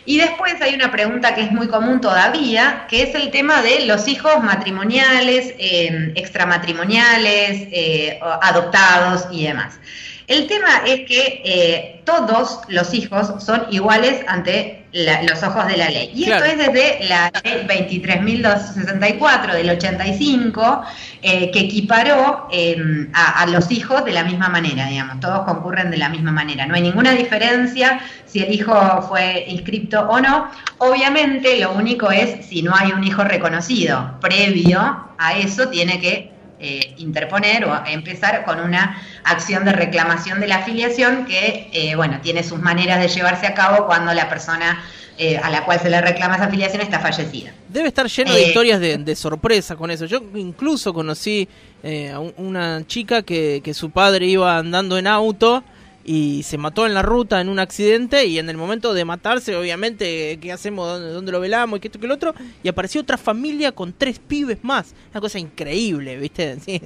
Y 0.07 0.19
después 0.19 0.61
hay 0.61 0.75
una 0.75 0.93
pregunta 0.93 1.35
que 1.35 1.41
es 1.41 1.51
muy 1.51 1.67
común 1.67 2.01
todavía, 2.01 2.87
que 2.89 3.03
es 3.03 3.15
el 3.15 3.31
tema 3.31 3.63
de 3.63 3.87
los 3.87 4.07
hijos 4.07 4.43
matrimoniales, 4.43 5.55
eh, 5.59 6.13
extramatrimoniales, 6.15 7.69
eh, 7.73 8.21
adoptados 8.43 9.27
y 9.33 9.45
demás. 9.45 9.79
El 10.27 10.47
tema 10.47 10.83
es 10.87 11.07
que 11.07 11.43
eh, 11.45 12.03
todos 12.05 12.61
los 12.69 12.95
hijos 12.95 13.45
son 13.45 13.67
iguales 13.71 14.25
ante 14.27 14.85
los 14.95 15.43
ojos 15.43 15.67
de 15.67 15.77
la 15.77 15.91
ley. 15.91 16.13
Y 16.15 16.31
esto 16.31 16.45
es 16.45 16.57
desde 16.57 17.09
la 17.09 17.31
ley 17.43 17.67
23.264 17.67 19.53
del 19.53 19.71
85, 19.71 20.83
eh, 21.21 21.51
que 21.51 21.61
equiparó 21.61 22.49
em, 22.53 23.11
a, 23.13 23.45
los 23.47 23.71
hijos 23.73 24.05
de 24.05 24.13
la 24.13 24.23
misma 24.23 24.49
manera, 24.49 24.87
digamos, 24.87 25.19
todos 25.19 25.41
concurren 25.45 25.91
de 25.91 25.97
la 25.97 26.09
misma 26.09 26.31
manera. 26.31 26.65
No 26.67 26.75
hay 26.75 26.83
ninguna 26.83 27.13
diferencia 27.13 28.01
si 28.25 28.39
el 28.39 28.53
hijo 28.53 29.03
fue 29.09 29.45
inscripto 29.49 30.01
o 30.09 30.21
no. 30.21 30.51
Obviamente 30.79 31.59
lo 31.59 31.73
único 31.73 32.11
es 32.11 32.47
si 32.47 32.63
no 32.63 32.73
hay 32.75 32.93
un 32.93 33.03
hijo 33.03 33.25
reconocido. 33.25 34.19
Previo 34.21 35.09
a 35.19 35.37
eso 35.37 35.69
tiene 35.69 36.01
que 36.01 36.34
eh, 36.67 36.95
interponer 36.97 37.67
o 37.67 37.83
empezar 37.87 38.43
con 38.47 38.59
una 38.59 38.99
acción 39.23 39.67
de 39.67 39.73
reclamación 39.73 40.41
de 40.41 40.47
la 40.47 40.57
afiliación 40.57 41.27
que, 41.27 41.69
eh, 41.75 41.95
bueno, 41.95 42.21
tiene 42.23 42.43
sus 42.43 42.59
maneras 42.59 43.03
de 43.03 43.09
llevarse 43.09 43.47
a 43.47 43.53
cabo 43.53 43.85
cuando 43.85 44.15
la 44.15 44.31
persona 44.31 44.83
eh, 45.19 45.37
a 45.37 45.51
la 45.51 45.67
cual 45.67 45.79
se 45.79 45.91
le 45.91 46.01
reclama 46.01 46.37
esa 46.37 46.47
afiliación 46.47 46.81
está 46.81 47.01
fallecida. 47.01 47.53
Debe 47.69 47.89
estar 47.89 48.07
lleno 48.07 48.33
de 48.33 48.47
historias 48.47 48.81
de, 48.81 49.15
sorpresa 49.15 49.77
con 49.77 49.91
eso. 49.91 50.07
Yo 50.07 50.23
incluso 50.37 50.95
conocí 50.95 51.47
a 51.85 52.19
una 52.19 52.87
chica 52.87 53.23
que, 53.23 53.61
que 53.63 53.75
su 53.75 53.91
padre 53.91 54.25
iba 54.25 54.57
andando 54.57 54.97
en 54.97 55.07
auto 55.07 55.63
y 56.05 56.43
se 56.43 56.59
mató 56.59 56.87
en 56.87 56.93
la 56.93 57.03
ruta 57.03 57.41
en 57.41 57.49
un 57.49 57.59
accidente 57.59 58.27
y 58.27 58.39
en 58.39 58.51
el 58.51 58.57
momento 58.59 58.93
de 58.93 59.05
matarse, 59.07 59.57
obviamente, 59.57 60.39
¿qué 60.41 60.53
hacemos? 60.53 61.01
¿Dónde, 61.01 61.33
lo 61.33 61.41
velamos? 61.41 61.81
¿Qué 61.81 61.89
esto, 61.89 61.99
que 61.99 62.07
el 62.07 62.13
otro? 62.13 62.35
Y 62.63 62.69
apareció 62.69 63.01
otra 63.01 63.17
familia 63.17 63.73
con 63.73 63.95
tres 63.95 64.19
pibes 64.19 64.63
más. 64.63 64.95
Una 65.13 65.21
cosa 65.21 65.39
increíble, 65.39 66.17
¿viste? 66.19 66.59
Sí. 66.65 66.81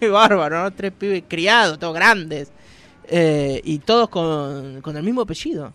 Qué 0.00 0.08
bárbaro, 0.08 0.62
¿no? 0.62 0.72
Tres 0.72 0.92
pibes 0.92 1.24
criados, 1.28 1.78
todos 1.78 1.94
grandes. 1.94 2.50
eh, 3.08 3.60
y 3.64 3.78
todos 3.78 4.08
con, 4.08 4.80
con 4.80 4.96
el 4.96 5.02
mismo 5.02 5.20
apellido. 5.22 5.72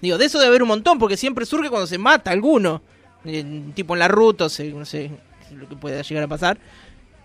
Digo, 0.00 0.16
de 0.16 0.24
eso 0.24 0.38
debe 0.38 0.48
haber 0.48 0.62
un 0.62 0.68
montón, 0.68 0.98
porque 0.98 1.16
siempre 1.16 1.44
surge 1.44 1.68
cuando 1.68 1.86
se 1.86 1.98
mata 1.98 2.30
alguno. 2.30 2.82
Eh, 3.24 3.64
tipo 3.74 3.94
en 3.94 3.98
la 3.98 4.08
ruta, 4.08 4.46
o 4.46 4.78
no 4.78 4.84
sé 4.86 5.10
lo 5.54 5.68
que 5.68 5.76
pueda 5.76 6.00
llegar 6.02 6.24
a 6.24 6.28
pasar. 6.28 6.58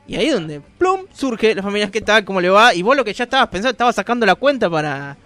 Y 0.07 0.15
ahí 0.15 0.27
es 0.27 0.33
donde, 0.33 0.61
plum, 0.77 1.01
surge 1.13 1.55
la 1.55 1.63
familia, 1.63 1.89
¿qué 1.89 2.01
tal? 2.01 2.23
¿Cómo 2.25 2.39
le 2.39 2.49
va? 2.49 2.73
Y 2.75 2.81
vos 2.83 2.95
lo 2.95 3.03
que 3.03 3.13
ya 3.13 3.23
estabas 3.23 3.47
pensando, 3.49 3.71
estabas 3.71 3.95
sacando 3.95 4.25
la 4.25 4.35
cuenta 4.35 4.69
para 4.69 5.17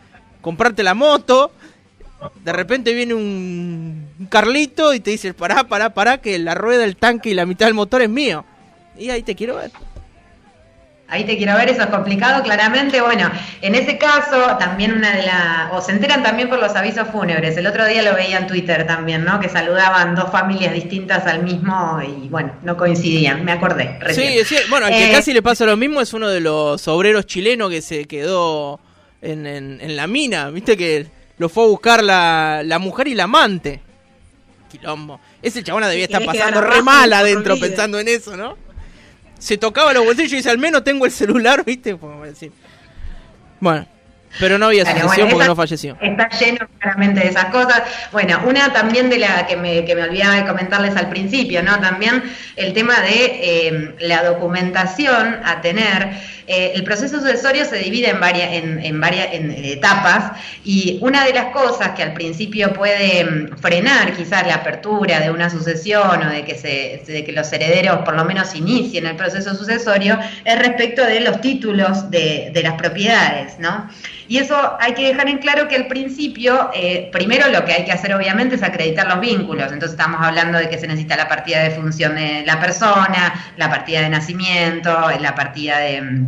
comprarte 0.41 0.83
la 0.83 0.93
moto. 0.93 1.51
De 2.43 2.53
repente 2.53 2.93
viene 2.93 3.13
un, 3.13 4.07
un 4.19 4.25
Carlito 4.27 4.93
y 4.93 4.99
te 4.99 5.11
dice, 5.11 5.33
pará, 5.33 5.65
pará, 5.65 5.93
pará, 5.93 6.19
que 6.19 6.39
la 6.39 6.55
rueda, 6.55 6.85
el 6.85 6.95
tanque 6.95 7.29
y 7.29 7.33
la 7.33 7.45
mitad 7.45 7.65
del 7.65 7.75
motor 7.75 8.01
es 8.01 8.09
mío. 8.09 8.45
Y 8.97 9.09
ahí 9.09 9.23
te 9.23 9.35
quiero 9.35 9.55
ver. 9.57 9.71
Ahí 11.11 11.23
te 11.23 11.37
quiero 11.37 11.55
ver, 11.55 11.69
eso 11.69 11.81
es 11.81 11.87
complicado, 11.87 12.43
claramente. 12.43 13.01
Bueno, 13.01 13.31
en 13.61 13.73
ese 13.75 13.97
caso, 13.97 14.57
también 14.59 14.91
una 14.93 15.15
de 15.15 15.23
las. 15.23 15.71
O 15.71 15.81
se 15.81 15.91
enteran 15.91 16.21
también 16.21 16.49
por 16.49 16.59
los 16.59 16.75
avisos 16.75 17.07
fúnebres. 17.09 17.57
El 17.57 17.65
otro 17.67 17.85
día 17.87 18.03
lo 18.03 18.13
veía 18.13 18.37
en 18.37 18.45
Twitter 18.47 18.85
también, 18.85 19.25
¿no? 19.25 19.39
Que 19.39 19.49
saludaban 19.49 20.13
dos 20.15 20.31
familias 20.31 20.73
distintas 20.73 21.25
al 21.25 21.41
mismo 21.43 21.99
y, 22.01 22.27
bueno, 22.29 22.53
no 22.63 22.77
coincidían. 22.77 23.43
Me 23.43 23.51
acordé. 23.53 23.97
recién. 23.99 24.45
Sí, 24.45 24.55
sí, 24.55 24.61
bueno, 24.69 24.85
al 24.85 24.91
que 24.91 25.09
Eh, 25.09 25.11
casi 25.11 25.33
le 25.33 25.41
pasa 25.41 25.65
lo 25.65 25.75
mismo 25.77 25.99
es 26.01 26.13
uno 26.13 26.29
de 26.29 26.41
los 26.41 26.87
obreros 26.87 27.25
chilenos 27.25 27.69
que 27.71 27.81
se 27.81 28.05
quedó 28.05 28.79
en, 29.21 29.47
en- 29.47 29.79
en 29.81 29.95
la 29.95 30.05
mina, 30.07 30.49
viste 30.49 30.77
que 30.77 31.07
lo 31.39 31.49
fue 31.49 31.63
a 31.63 31.67
buscar 31.67 32.03
la, 32.03 32.61
la 32.63 32.77
mujer 32.79 33.07
y 33.07 33.15
la 33.15 33.23
amante. 33.23 33.79
Quilombo. 34.69 35.19
Ese 35.41 35.63
chabona 35.63 35.87
debía 35.87 36.05
estar 36.05 36.23
pasando 36.23 36.61
re 36.61 36.81
mal 36.83 37.11
adentro 37.13 37.57
pensando 37.59 37.99
en 37.99 38.07
eso, 38.07 38.37
¿no? 38.37 38.55
Se 39.39 39.57
tocaba 39.57 39.93
los 39.93 40.05
bolsillos 40.05 40.33
y 40.33 40.35
dice, 40.37 40.49
al 40.49 40.57
menos 40.57 40.83
tengo 40.83 41.05
el 41.05 41.11
celular, 41.11 41.63
viste. 41.65 41.97
Decir. 42.23 42.51
Bueno, 43.59 43.87
pero 44.39 44.57
no 44.57 44.67
había 44.67 44.85
sucesión 44.85 45.07
bueno, 45.07 45.29
porque 45.31 45.47
no 45.47 45.55
falleció. 45.55 45.97
Está 46.01 46.29
lleno 46.29 46.67
claramente 46.79 47.21
de 47.21 47.27
esas 47.29 47.45
cosas. 47.45 47.83
Bueno, 48.11 48.41
una 48.45 48.71
también 48.71 49.09
de 49.09 49.19
la 49.19 49.47
que 49.47 49.57
me, 49.57 49.85
que 49.85 49.95
me 49.95 50.03
olvidaba 50.03 50.35
de 50.35 50.45
comentarles 50.45 50.95
al 50.95 51.09
principio, 51.09 51.63
¿no? 51.63 51.79
También 51.79 52.23
el 52.55 52.73
tema 52.73 52.99
de 53.01 53.39
eh, 53.41 53.95
la 54.01 54.23
documentación 54.23 55.39
a 55.43 55.61
tener. 55.61 56.39
Eh, 56.51 56.71
el 56.73 56.83
proceso 56.83 57.19
sucesorio 57.19 57.63
se 57.63 57.77
divide 57.77 58.09
en 58.09 58.19
varias, 58.19 58.53
en, 58.53 58.83
en 58.83 58.99
varias 58.99 59.27
en 59.33 59.51
etapas 59.51 60.31
y 60.65 60.97
una 60.99 61.23
de 61.23 61.31
las 61.31 61.53
cosas 61.53 61.89
que 61.89 62.01
al 62.01 62.13
principio 62.13 62.73
puede 62.73 63.23
mm, 63.23 63.57
frenar 63.59 64.13
quizás 64.17 64.47
la 64.47 64.55
apertura 64.55 65.19
de 65.19 65.29
una 65.29 65.51
sucesión 65.51 66.25
o 66.25 66.29
de 66.31 66.43
que, 66.45 66.55
se, 66.55 67.03
de 67.05 67.23
que 67.23 67.33
los 67.33 67.53
herederos 67.53 67.99
por 67.99 68.15
lo 68.15 68.25
menos 68.25 68.55
inicien 68.55 69.05
el 69.05 69.15
proceso 69.15 69.53
sucesorio 69.53 70.17
es 70.43 70.57
respecto 70.57 71.05
de 71.05 71.19
los 71.19 71.39
títulos 71.39 72.09
de, 72.09 72.49
de 72.51 72.63
las 72.63 72.73
propiedades, 72.73 73.59
¿no? 73.59 73.87
Y 74.29 74.37
eso 74.37 74.77
hay 74.79 74.93
que 74.93 75.07
dejar 75.07 75.27
en 75.27 75.39
claro 75.39 75.67
que 75.67 75.75
al 75.75 75.87
principio, 75.87 76.69
eh, 76.75 77.09
primero 77.11 77.49
lo 77.49 77.65
que 77.65 77.73
hay 77.73 77.83
que 77.83 77.91
hacer 77.91 78.13
obviamente 78.13 78.55
es 78.55 78.61
acreditar 78.61 79.07
los 79.07 79.19
vínculos. 79.19 79.71
Entonces 79.71 79.97
estamos 79.97 80.21
hablando 80.21 80.59
de 80.59 80.69
que 80.69 80.77
se 80.77 80.85
necesita 80.85 81.17
la 81.17 81.27
partida 81.27 81.63
de 81.63 81.71
función 81.71 82.13
de 82.13 82.43
la 82.45 82.59
persona, 82.59 83.33
la 83.57 83.69
partida 83.71 84.01
de 84.01 84.09
nacimiento, 84.09 84.95
la 85.19 85.33
partida 85.33 85.79
de... 85.79 86.27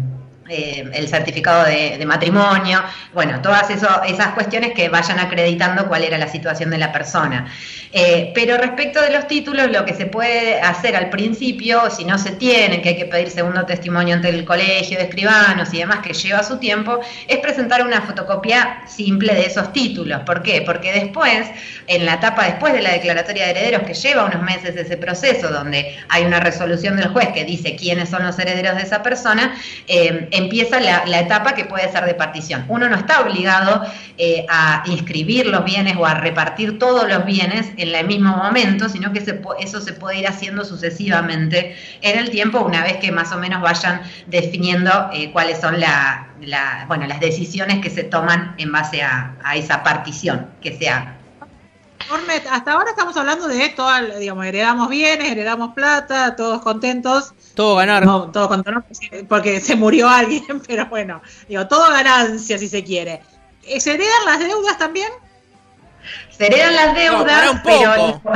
el 0.52 1.08
certificado 1.08 1.66
de, 1.66 2.04
matrimonio, 2.06 2.82
bueno, 3.14 3.42
todas 3.42 3.70
esas 3.70 4.28
cuestiones 4.34 4.74
que 4.74 4.90
vayan 4.90 5.20
acreditando 5.20 5.88
cuál 5.88 6.04
era 6.04 6.18
la 6.18 6.28
situación 6.28 6.70
de 6.72 6.78
la 6.78 6.92
persona. 6.92 7.48
Eh, 7.94 8.32
pero 8.34 8.58
respecto 8.58 9.02
de 9.02 9.12
los 9.12 9.28
títulos, 9.28 9.70
lo 9.70 9.86
que 9.86 9.94
se 9.94 10.06
puede 10.06 10.60
hacer 10.62 10.96
al 10.96 11.10
principio, 11.10 11.90
si 11.90 12.06
no 12.06 12.18
se 12.18 12.32
tiene, 12.32 12.82
que 12.82 12.90
hay 12.90 12.98
que 12.98 13.06
pedir 13.06 13.30
segundo 13.30 13.66
testimonio 13.66 14.16
ante 14.16 14.30
el 14.30 14.46
colegio 14.46 14.98
de 14.98 15.04
escribanos 15.04 15.74
y 15.74 15.80
demás, 15.80 16.00
que 16.00 16.14
lleva 16.14 16.44
su 16.44 16.58
tiempo, 16.58 17.00
es 17.28 17.38
presentar 17.40 17.86
una 17.86 18.02
fotocopia 18.02 18.84
simple 18.88 19.34
de 19.34 19.46
esos 19.46 19.74
títulos. 19.74 20.22
¿Por 20.22 20.42
qué? 20.42 20.62
Porque 20.66 20.92
después, 20.94 21.50
en 21.88 22.06
la 22.06 22.16
etapa 22.16 22.46
después 22.46 22.74
de 22.74 22.82
la 22.82 22.92
declaratoria 22.92 23.46
de 23.46 23.52
herederos, 23.52 23.84
que 23.84 23.94
lleva 23.94 24.26
unos 24.26 24.42
meses 24.42 24.76
ese 24.76 24.98
proceso, 24.98 25.50
donde 25.50 25.98
hay 26.10 26.24
una 26.24 26.40
resolución 26.40 26.96
del 26.96 27.10
juez 27.10 27.30
que 27.30 27.46
dice 27.46 27.76
quiénes 27.76 28.10
son 28.10 28.24
los 28.24 28.38
herederos 28.40 28.78
de 28.78 28.84
esa 28.84 29.04
persona, 29.04 29.56
eh, 29.88 30.28
empieza 30.42 30.80
la, 30.80 31.20
etapa 31.20 31.54
que 31.54 31.66
puede 31.66 31.92
ser 31.92 32.06
de 32.06 32.14
partición. 32.14 32.66
Uno 32.68 32.90
no 32.90 32.96
está 32.96 33.22
obligado 33.22 33.84
eh, 34.18 34.46
a 34.50 34.84
inscribir 34.86 35.46
los 35.48 35.64
bienes 35.64 35.96
o 35.98 36.06
a 36.06 36.16
repartir 36.16 36.80
todos 36.80 37.08
los 37.08 37.26
bienes 37.26 37.70
en 37.78 37.96
el 37.96 38.08
mismo 38.08 38.36
momento, 38.36 38.90
sino 38.90 39.12
que 39.14 39.22
se 39.22 39.42
eso 39.60 39.82
se 39.82 39.94
puede 39.94 40.20
ir 40.20 40.28
haciendo 40.28 40.66
sucesivamente 40.66 41.76
en 42.02 42.18
el 42.18 42.30
tiempo, 42.30 42.60
una 42.62 42.84
vez 42.84 42.98
que 42.98 43.12
más 43.12 43.32
o 43.32 43.38
menos 43.38 43.62
vayan 43.62 44.02
definiendo 44.28 45.10
eh, 45.14 45.32
cuáles 45.32 45.60
son 45.60 45.80
la, 45.80 46.28
bueno, 46.88 47.08
las 47.08 47.20
decisiones 47.20 47.80
que 47.80 47.90
se 47.90 48.04
toman 48.04 48.56
en 48.58 48.72
base 48.72 49.02
a, 49.02 49.36
esa 49.56 49.84
partición 49.84 50.48
que 50.62 50.78
se 50.78 50.90
haga. 50.90 51.18
Hasta 52.52 52.74
ahora 52.74 52.90
estamos 52.90 53.16
hablando 53.16 53.48
de 53.48 53.70
todo, 53.70 53.90
digamos, 54.20 54.46
heredamos 54.46 54.90
bienes, 54.90 55.32
heredamos 55.32 55.74
plata, 55.74 56.36
todos 56.36 56.62
contentos. 56.62 57.34
Todo 57.62 57.76
ganar. 57.76 58.04
No, 58.04 58.32
todo 58.32 58.48
contentos 58.48 58.84
porque 59.30 59.62
se 59.62 59.76
murió 59.76 60.10
alguien, 60.10 60.60
pero 60.68 60.88
bueno, 60.88 61.22
digo, 61.48 61.68
todo 61.68 61.92
ganancia 61.92 62.58
si 62.58 62.68
se 62.68 62.84
quiere. 62.84 63.22
Eh, 63.62 63.80
¿Se 63.80 63.94
heredan 63.94 64.26
las 64.26 64.40
deudas 64.40 64.80
también? 64.80 65.12
Se 66.36 66.48
heredan 66.48 66.76
las 66.76 66.88
No, 66.88 67.00
deudas, 67.00 67.52
un 67.52 67.62
pero 67.62 67.96
poco. 67.96 68.32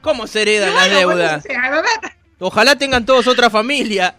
¿Cómo 0.00 0.26
se 0.26 0.42
heredan 0.42 0.74
las 0.74 0.90
deudas? 0.90 1.44
pues, 1.46 1.56
sea, 1.56 2.12
Ojalá 2.40 2.74
tengan 2.74 3.06
todos 3.06 3.28
otra 3.28 3.48
familia. 3.48 4.16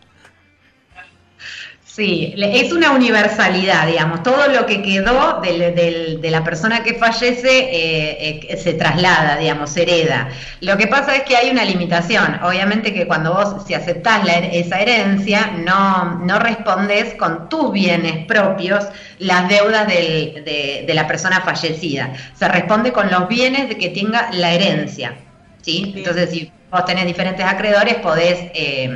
Sí, 1.98 2.34
es 2.38 2.74
una 2.74 2.92
universalidad, 2.92 3.88
digamos. 3.88 4.22
Todo 4.22 4.50
lo 4.50 4.66
que 4.66 4.82
quedó 4.82 5.40
del- 5.40 5.74
del- 5.74 6.20
de 6.20 6.30
la 6.30 6.44
persona 6.44 6.84
que 6.84 6.96
fallece 6.96 7.48
eh, 7.72 8.40
eh, 8.50 8.58
se 8.58 8.74
traslada, 8.74 9.38
digamos, 9.38 9.70
se 9.72 9.84
hereda. 9.84 10.28
Lo 10.60 10.75
que 10.75 10.88
pasa 10.88 11.16
es 11.16 11.24
que 11.24 11.38
hay 11.38 11.50
una 11.52 11.64
limitación. 11.64 12.42
Obviamente 12.44 12.94
que 12.94 13.08
cuando 13.08 13.34
vos, 13.34 13.66
si 13.66 13.75
aceptás 13.75 14.25
la 14.25 14.34
esa 14.40 14.82
herencia, 14.82 15.52
no, 15.56 16.20
no 16.20 16.38
respondes 16.40 17.14
con 17.16 17.48
tus 17.48 17.72
bienes 17.72 18.25
propios 18.25 18.84
las 19.20 19.48
deudas 19.48 19.88
del- 19.88 20.44
de, 20.44 20.84
de 20.86 20.94
la 20.94 21.08
persona 21.08 21.40
fallecida. 21.42 22.14
Se 22.34 22.50
responde 22.50 22.92
con 22.92 23.10
los 23.10 23.30
bienes 23.30 23.70
de 23.70 23.78
que 23.78 23.90
tenga 23.90 24.32
la 24.34 24.52
herencia. 24.52 25.16
¿sí? 25.62 25.94
Entonces, 25.96 26.30
si 26.30 26.52
vos 26.70 26.84
tenés 26.84 27.06
diferentes 27.06 27.46
acreedores, 27.46 27.96
podés... 27.96 28.38
eh, 28.54 28.90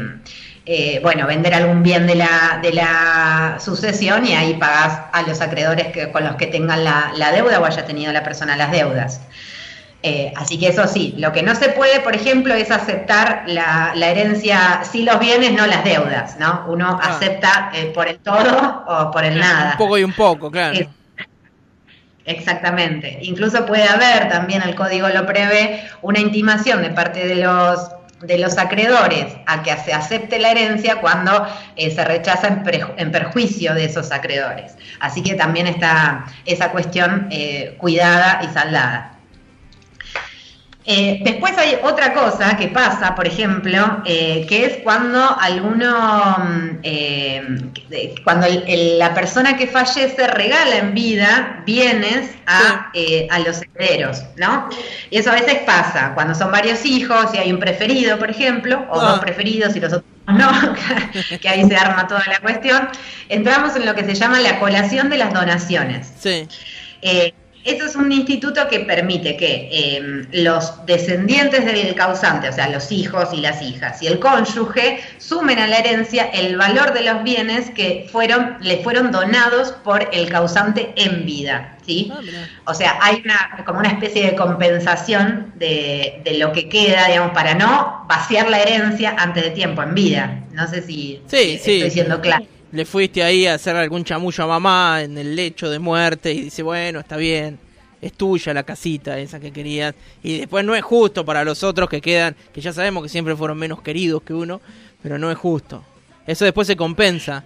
eh, 0.71 0.99
bueno, 1.01 1.25
vender 1.25 1.55
algún 1.55 1.81
bien 1.81 2.05
de 2.05 2.13
la, 2.13 2.59
de 2.61 2.71
la 2.73 3.57
sucesión 3.59 4.23
y 4.27 4.33
ahí 4.33 4.53
pagás 4.53 4.99
a 5.11 5.23
los 5.23 5.41
acreedores 5.41 5.88
que, 5.88 6.11
con 6.11 6.23
los 6.23 6.35
que 6.35 6.45
tengan 6.45 6.83
la, 6.83 7.11
la 7.15 7.31
deuda 7.31 7.59
o 7.59 7.65
haya 7.65 7.85
tenido 7.85 8.13
la 8.13 8.21
persona 8.23 8.55
las 8.55 8.69
deudas. 8.71 9.19
Eh, 10.03 10.31
así 10.38 10.59
que 10.59 10.67
eso 10.67 10.85
sí, 10.88 11.15
lo 11.17 11.31
que 11.33 11.41
no 11.41 11.55
se 11.55 11.69
puede, 11.69 12.01
por 12.01 12.15
ejemplo, 12.15 12.53
es 12.53 12.69
aceptar 12.69 13.45
la, 13.47 13.93
la 13.95 14.09
herencia, 14.09 14.81
sí 14.89 15.01
los 15.01 15.17
bienes, 15.19 15.53
no 15.53 15.65
las 15.65 15.83
deudas, 15.83 16.38
¿no? 16.39 16.65
Uno 16.67 16.99
Ah. 17.01 17.15
acepta 17.15 17.71
eh, 17.73 17.91
por 17.93 18.07
el 18.07 18.19
todo 18.19 18.83
o 18.88 19.09
por 19.11 19.25
el 19.25 19.39
nada. 19.39 19.71
Un 19.71 19.77
poco 19.77 19.97
y 19.97 20.03
un 20.03 20.13
poco, 20.13 20.51
claro. 20.51 20.77
Es- 20.77 20.88
Exactamente. 22.25 23.17
Incluso 23.23 23.65
puede 23.65 23.88
haber, 23.89 24.29
también 24.29 24.61
el 24.61 24.75
código 24.75 25.09
lo 25.09 25.25
prevé, 25.25 25.83
una 26.03 26.19
intimación 26.19 26.83
de 26.83 26.91
parte 26.91 27.25
de 27.27 27.35
los 27.38 27.89
de 28.21 28.38
los 28.38 28.57
acreedores 28.57 29.33
a 29.45 29.63
que 29.63 29.75
se 29.77 29.93
acepte 29.93 30.39
la 30.39 30.51
herencia 30.51 30.99
cuando 31.01 31.47
eh, 31.75 31.91
se 31.91 32.03
rechaza 32.03 32.47
en, 32.97 33.11
perjuicio 33.11 33.73
de 33.73 33.85
esos 33.85 34.11
acreedores. 34.11 34.75
Así 34.99 35.23
que 35.23 35.35
también 35.35 35.67
está 35.67 36.25
esa 36.45 36.71
cuestión 36.71 37.27
eh, 37.31 37.75
cuidada 37.77 38.41
y 38.43 38.47
saldada. 38.53 39.18
Eh, 40.91 41.19
después 41.24 41.55
hay 41.55 41.77
otra 41.84 42.15
cosa 42.15 42.58
que 42.58 42.67
pasa, 42.69 43.13
por 43.13 43.27
ejemplo, 43.27 44.01
eh, 44.05 44.48
que 44.50 44.65
es 44.65 44.77
cuando 44.84 45.39
alguno, 45.39 46.36
mm, 46.39 46.79
eh, 46.81 47.43
cuando 48.24 48.48
el- 48.48 48.63
el- 48.67 48.98
la 48.98 49.13
persona 49.13 49.55
que 49.55 49.67
fallece 49.67 50.25
regala 50.27 50.77
en 50.77 50.96
vida 50.96 51.62
bienes 51.63 52.31
a, 52.48 52.91
a 53.29 53.39
los 53.39 53.62
herederos, 53.75 54.24
¿no? 54.38 54.67
Y 55.12 55.19
eso 55.19 55.29
a 55.29 55.36
veces 55.36 55.60
pasa 55.63 56.13
cuando 56.15 56.34
son 56.34 56.51
varios 56.51 56.84
hijos 56.86 57.27
y 57.36 57.38
hay 57.38 57.51
un 57.51 57.60
preferido, 57.60 58.17
por 58.17 58.31
ejemplo, 58.31 58.84
o 58.89 59.00
Ah. 59.00 59.12
dos 59.12 59.19
preferidos 59.19 59.75
y 59.75 59.79
los 59.81 59.93
otros 59.93 60.10
no, 60.27 60.50
que 61.41 61.50
ahí 61.50 61.67
se 61.67 61.75
arma 61.75 62.08
toda 62.08 62.24
la 62.27 62.39
cuestión. 62.39 62.88
Entramos 63.29 63.75
en 63.75 63.86
lo 63.86 63.93
que 63.96 64.03
se 64.05 64.15
llama 64.15 64.39
la 64.39 64.58
colación 64.60 65.10
de 65.10 65.17
las 65.17 65.34
donaciones. 65.34 66.12
Sí. 66.19 66.48
Eh, 67.01 67.34
eso 67.69 67.85
es 67.85 67.95
un 67.95 68.11
instituto 68.11 68.67
que 68.67 68.81
permite 68.81 69.38
que 69.38 69.69
eh, 69.71 70.27
los 70.31 70.85
descendientes 70.85 71.65
del 71.65 71.93
causante, 71.95 72.49
o 72.49 72.53
sea, 72.53 72.69
los 72.69 72.91
hijos 72.91 73.29
y 73.33 73.38
las 73.41 73.61
hijas 73.61 74.01
y 74.01 74.07
el 74.07 74.19
cónyuge, 74.19 74.99
sumen 75.17 75.59
a 75.59 75.67
la 75.67 75.77
herencia 75.77 76.25
el 76.33 76.57
valor 76.57 76.93
de 76.93 77.03
los 77.03 77.23
bienes 77.23 77.69
que 77.71 78.07
fueron, 78.11 78.57
le 78.61 78.77
fueron 78.83 79.11
donados 79.11 79.71
por 79.83 80.09
el 80.11 80.29
causante 80.29 80.93
en 80.95 81.25
vida. 81.25 81.77
¿sí? 81.85 82.11
Ah. 82.13 82.19
O 82.65 82.73
sea, 82.73 82.97
hay 83.01 83.21
una, 83.25 83.63
como 83.65 83.79
una 83.79 83.89
especie 83.89 84.25
de 84.25 84.35
compensación 84.35 85.53
de, 85.55 86.21
de 86.23 86.38
lo 86.38 86.51
que 86.51 86.69
queda, 86.69 87.07
digamos, 87.07 87.31
para 87.33 87.53
no 87.55 88.05
vaciar 88.07 88.49
la 88.49 88.59
herencia 88.59 89.15
antes 89.17 89.43
de 89.43 89.51
tiempo, 89.51 89.81
en 89.83 89.93
vida. 89.95 90.39
No 90.51 90.67
sé 90.67 90.81
si 90.81 91.21
Sí, 91.27 91.57
si 91.57 91.59
sí. 91.59 91.75
estoy 91.77 91.91
siendo 91.91 92.21
claro. 92.21 92.45
Le 92.71 92.85
fuiste 92.85 93.23
ahí 93.23 93.47
a 93.47 93.55
hacer 93.55 93.75
algún 93.75 94.03
chamullo 94.03 94.43
a 94.43 94.47
mamá 94.47 95.01
en 95.03 95.17
el 95.17 95.35
lecho 95.35 95.69
de 95.69 95.79
muerte 95.79 96.31
y 96.33 96.41
dice, 96.41 96.63
bueno, 96.63 96.99
está 96.99 97.17
bien, 97.17 97.59
es 98.01 98.13
tuya 98.13 98.53
la 98.53 98.63
casita 98.63 99.19
esa 99.19 99.39
que 99.39 99.51
querías. 99.51 99.95
Y 100.23 100.39
después 100.39 100.63
no 100.63 100.75
es 100.75 100.83
justo 100.83 101.25
para 101.25 101.43
los 101.43 101.63
otros 101.63 101.89
que 101.89 102.01
quedan, 102.01 102.35
que 102.53 102.61
ya 102.61 102.73
sabemos 102.73 103.03
que 103.03 103.09
siempre 103.09 103.35
fueron 103.35 103.57
menos 103.57 103.81
queridos 103.81 104.21
que 104.23 104.33
uno, 104.33 104.61
pero 105.01 105.17
no 105.17 105.31
es 105.31 105.38
justo. 105.38 105.83
Eso 106.27 106.45
después 106.45 106.67
se 106.67 106.75
compensa. 106.75 107.43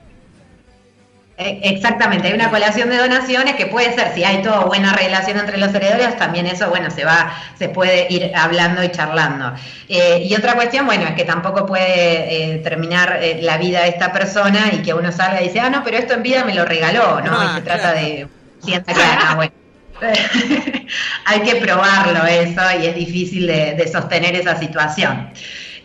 Eh, 1.35 1.59
Exactamente, 1.63 2.27
hay 2.27 2.33
una 2.35 2.51
colación 2.51 2.89
de 2.89 2.97
donaciones 2.97 3.55
que 3.55 3.65
puede 3.65 3.93
ser, 3.95 4.13
si 4.13 4.23
hay 4.23 4.43
toda 4.43 4.65
buena 4.65 4.93
relación 4.93 5.39
entre 5.39 5.57
los 5.57 5.73
herederos, 5.73 6.15
también 6.17 6.45
eso, 6.45 6.69
bueno, 6.69 6.91
se 6.91 7.05
va, 7.05 7.33
se 7.57 7.69
puede 7.69 8.05
ir 8.09 8.31
hablando 8.35 8.83
y 8.83 8.89
charlando. 8.91 9.51
Eh, 9.89 10.27
y 10.29 10.35
otra 10.35 10.53
cuestión, 10.53 10.85
bueno, 10.85 11.05
es 11.05 11.13
que 11.13 11.25
tampoco 11.25 11.65
puede 11.65 12.53
eh, 12.53 12.57
terminar 12.59 13.19
eh, 13.19 13.39
la 13.41 13.57
vida 13.57 13.81
de 13.81 13.89
esta 13.89 14.13
persona 14.13 14.71
y 14.73 14.83
que 14.83 14.93
uno 14.93 15.11
salga 15.11 15.41
y 15.41 15.47
dice, 15.47 15.59
ah, 15.59 15.71
no, 15.71 15.83
pero 15.83 15.97
esto 15.97 16.13
en 16.13 16.21
vida 16.21 16.45
me 16.45 16.53
lo 16.53 16.65
regaló, 16.65 17.19
¿no? 17.21 17.31
Ah, 17.39 17.49
y 17.51 17.55
se 17.55 17.61
trata 17.61 17.93
claro. 17.93 17.99
de 17.99 18.27
sienta 18.63 18.93
que, 18.93 19.01
ah, 19.01 19.33
bueno. 19.35 19.53
hay 21.25 21.41
que 21.41 21.55
probarlo 21.55 22.25
eso 22.25 22.61
y 22.81 22.87
es 22.87 22.95
difícil 22.95 23.47
de, 23.47 23.73
de 23.73 23.87
sostener 23.87 24.35
esa 24.35 24.57
situación. 24.59 25.31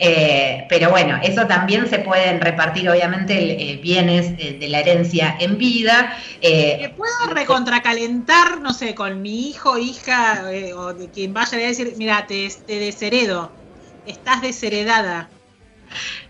Eh, 0.00 0.64
pero 0.68 0.90
bueno, 0.90 1.18
eso 1.22 1.46
también 1.48 1.88
se 1.88 1.98
pueden 1.98 2.40
repartir, 2.40 2.88
obviamente, 2.88 3.36
el, 3.38 3.50
eh, 3.50 3.80
bienes 3.82 4.32
eh, 4.38 4.56
de 4.60 4.68
la 4.68 4.80
herencia 4.80 5.36
en 5.40 5.58
vida. 5.58 6.16
eh, 6.40 6.78
¿Me 6.78 6.88
puedo 6.90 7.12
recontracalentar, 7.34 8.60
no 8.60 8.72
sé, 8.72 8.94
con 8.94 9.20
mi 9.22 9.48
hijo, 9.48 9.76
hija, 9.78 10.52
eh, 10.52 10.72
o 10.74 10.94
de 10.94 11.10
quien 11.10 11.32
vaya 11.34 11.58
a 11.58 11.60
decir, 11.60 11.94
mira, 11.96 12.26
te, 12.26 12.48
te 12.66 12.78
desheredo, 12.78 13.58
estás 14.04 14.40
desheredada? 14.42 15.32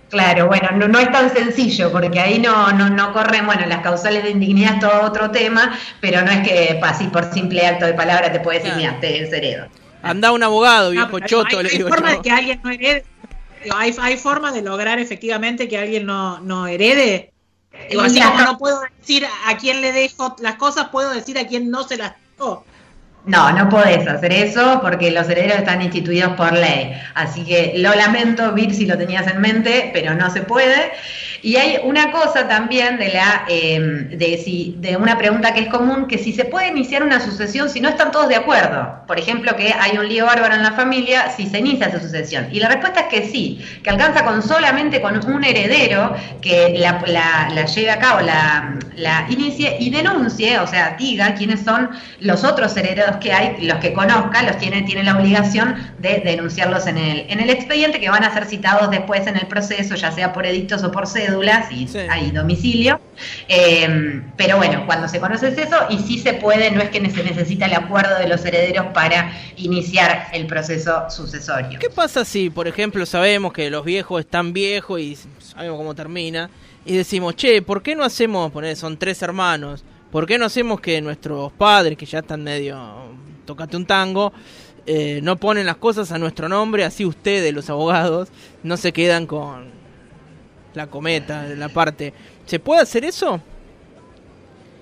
Claro, 0.09 0.47
bueno, 0.47 0.71
no, 0.73 0.89
no 0.89 0.99
es 0.99 1.11
tan 1.13 1.31
sencillo 1.31 1.93
porque 1.93 2.19
ahí 2.19 2.39
no, 2.39 2.73
no, 2.73 2.89
no 2.89 3.13
corren, 3.13 3.45
bueno, 3.45 3.67
las 3.67 3.81
causales 3.83 4.23
de 4.23 4.31
indignidad 4.31 4.75
es 4.75 4.81
todo 4.81 5.03
otro 5.03 5.31
tema, 5.31 5.79
pero 6.01 6.23
no 6.23 6.31
es 6.31 6.41
que 6.49 6.81
así 6.83 7.09
por 7.09 7.31
simple 7.33 7.67
acto 7.67 7.85
de 7.85 7.93
palabra 7.95 8.33
te 8.33 8.41
puede 8.41 8.59
decir, 8.61 8.75
Claro. 8.75 8.77
mira, 8.77 9.01
te 9.01 9.09
desheredo. 9.09 9.69
Anda 10.01 10.33
un 10.33 10.43
abogado, 10.43 10.91
Ah, 10.95 11.11
viejo 11.11 11.21
choto, 11.21 11.59
hay, 11.59 11.63
le 11.63 11.69
hay 11.69 11.77
digo 11.77 11.89
forma 11.89 12.11
yo. 12.11 12.13
de 12.13 12.23
que 12.23 12.31
alguien 12.31 12.61
no 12.63 12.71
herede. 12.71 13.05
Hay, 13.75 13.95
hay 14.01 14.17
forma 14.17 14.53
de 14.53 14.63
lograr 14.63 14.99
efectivamente 14.99 15.69
que 15.69 15.79
alguien 15.79 16.07
no, 16.07 16.41
no 16.41 16.67
herede. 16.67 17.33
Digo, 17.91 18.03
así 18.03 18.21
como 18.21 18.39
no- 18.39 18.45
no 18.53 18.59
puedo 18.59 18.81
decir 18.99 19.27
a 19.47 19.57
quién 19.57 19.81
le 19.81 19.93
dejo 19.93 20.35
las 20.41 20.57
cosas, 20.57 20.89
puedo 20.89 21.13
decir 21.13 21.39
a 21.39 21.47
quién 21.47 21.71
no 21.71 21.85
se 21.85 21.97
las 21.97 22.15
dejo. 22.37 22.65
No, 23.29 23.53
no 23.53 23.69
podés 23.69 24.09
hacer 24.09 24.33
eso 24.33 24.81
porque 24.81 25.11
los 25.11 25.29
herederos 25.29 25.59
están 25.59 25.83
instituidos 25.83 26.33
por 26.33 26.51
ley. 26.55 26.99
Así 27.15 27.45
que 27.45 27.75
lo 27.77 27.95
lamento, 27.95 28.53
Vir, 28.53 28.75
si 28.75 28.87
lo 28.87 28.97
tenías 28.97 29.27
en 29.27 29.43
mente, 29.43 29.91
pero 29.93 30.15
no 30.15 30.31
se 30.31 30.41
puede. 30.41 30.93
Y 31.43 31.57
hay 31.57 31.79
una 31.85 32.11
cosa 32.11 32.49
también 32.49 32.99
de 32.99 33.11
la 33.11 33.45
eh, 33.49 33.79
de 34.09 34.97
una 34.97 35.19
pregunta 35.19 35.53
que 35.53 35.61
es 35.61 35.69
común, 35.69 36.09
que 36.09 36.17
si 36.17 36.33
se 36.33 36.47
puede 36.47 36.69
iniciar 36.69 37.03
una 37.03 37.21
sucesión 37.21 37.69
si 37.69 37.81
no 37.81 37.91
están 37.91 38.11
todos 38.13 38.29
de 38.29 38.37
acuerdo. 38.37 39.03
Por 39.07 39.19
ejemplo, 39.19 39.55
que 39.57 39.75
hay 39.79 39.99
un 39.99 40.09
lío 40.09 40.25
bárbaro 40.25 40.55
en 40.55 40.63
la 40.63 40.73
familia, 40.73 41.31
si 41.31 41.47
se 41.47 41.59
inicia 41.59 41.89
esa 41.89 42.01
sucesión. 42.01 42.49
Y 42.51 42.61
la 42.61 42.69
respuesta 42.69 43.01
es 43.01 43.07
que 43.09 43.29
sí, 43.29 43.63
que 43.85 43.91
alcanza 43.91 44.25
con 44.25 44.43
solamente 44.43 45.03
con 45.03 45.25
un 45.31 45.45
heredero 45.45 46.17
que 46.41 46.79
la 46.79 47.67
lleve 47.67 47.91
a 47.91 47.99
cabo, 47.99 48.21
la, 48.21 48.79
la 48.99 49.27
inicie 49.29 49.77
y 49.79 49.91
denuncie, 49.91 50.59
o 50.59 50.67
sea, 50.67 50.97
diga 50.99 51.35
quiénes 51.35 51.61
son 51.61 51.91
los 52.21 52.45
otros 52.45 52.77
herederos 52.77 53.18
que 53.19 53.33
hay, 53.33 53.65
los 53.67 53.79
que 53.79 53.93
conozca, 53.93 54.43
los 54.43 54.59
tiene, 54.59 54.83
tiene 54.83 55.03
la 55.05 55.17
obligación 55.17 55.77
de 55.99 56.21
denunciarlos 56.25 56.87
en 56.87 56.99
el, 56.99 57.27
en 57.29 57.41
el 57.41 57.51
expediente, 57.51 58.01
que 58.01 58.09
van 58.11 58.25
a 58.25 58.33
ser 58.33 58.45
citados 58.47 58.91
después 58.91 59.27
en 59.27 59.37
el 59.37 59.47
proceso, 59.47 59.95
ya 59.95 60.11
sea 60.13 60.33
por 60.33 60.47
edictos 60.47 60.83
o 60.85 60.91
por 60.91 61.07
cédulas, 61.07 61.71
y 61.73 61.89
Sí. 61.89 61.99
hay 62.11 62.31
domicilio. 62.31 63.01
Eh, 63.49 64.23
pero 64.37 64.57
bueno, 64.57 64.85
cuando 64.87 65.09
se 65.09 65.21
conoce 65.21 65.49
es 65.49 65.59
eso, 65.59 65.77
y 65.89 65.99
sí 65.99 66.19
se 66.19 66.35
puede, 66.35 66.71
no 66.71 66.81
es 66.83 66.91
que 66.91 66.99
se 67.11 67.23
necesita 67.23 67.67
el 67.67 67.75
acuerdo 67.75 68.19
de 68.19 68.29
los 68.29 68.45
herederos 68.45 68.87
para 68.93 69.33
iniciar 69.57 70.27
el 70.33 70.47
proceso 70.47 71.09
sucesorio. 71.11 71.79
¿Qué 71.79 71.91
pasa 71.91 72.25
si, 72.25 72.51
por 72.51 72.69
ejemplo, 72.69 73.07
sabemos 73.07 73.53
que 73.53 73.71
los 73.71 73.85
viejos 73.85 74.21
están 74.21 74.53
viejos 74.53 75.01
y 75.01 75.17
sabemos 75.41 75.79
cómo 75.79 75.95
termina? 75.95 76.51
Y 76.85 76.97
decimos, 76.97 77.37
che, 77.37 77.61
¿por 77.63 77.83
qué 77.83 77.95
no 77.95 78.05
hacemos, 78.05 78.51
poner, 78.51 78.77
son 78.77 78.97
tres 78.97 79.21
hermanos, 79.23 79.85
¿por 80.11 80.27
qué 80.27 80.39
no 80.39 80.47
hacemos 80.47 80.81
que 80.81 81.01
nuestros 81.01 81.53
padres, 81.53 81.97
que 81.97 82.07
ya 82.07 82.21
están 82.21 82.43
medio, 82.43 82.79
tocate 83.45 83.77
un 83.77 83.87
tango, 83.87 84.33
eh, 84.87 85.21
no 85.23 85.37
ponen 85.37 85.67
las 85.67 85.77
cosas 85.77 86.13
a 86.13 86.19
nuestro 86.19 86.49
nombre, 86.49 86.85
así 86.85 87.05
ustedes, 87.05 87.53
los 87.53 87.69
abogados, 87.69 88.29
no 88.63 88.77
se 88.77 88.93
quedan 88.93 89.27
con 89.27 89.67
la 90.75 90.87
cometa, 90.87 91.43
la 91.45 91.69
parte. 91.69 92.15
¿Se 92.47 92.59
puede 92.59 92.81
hacer 92.81 93.05
eso? 93.05 93.41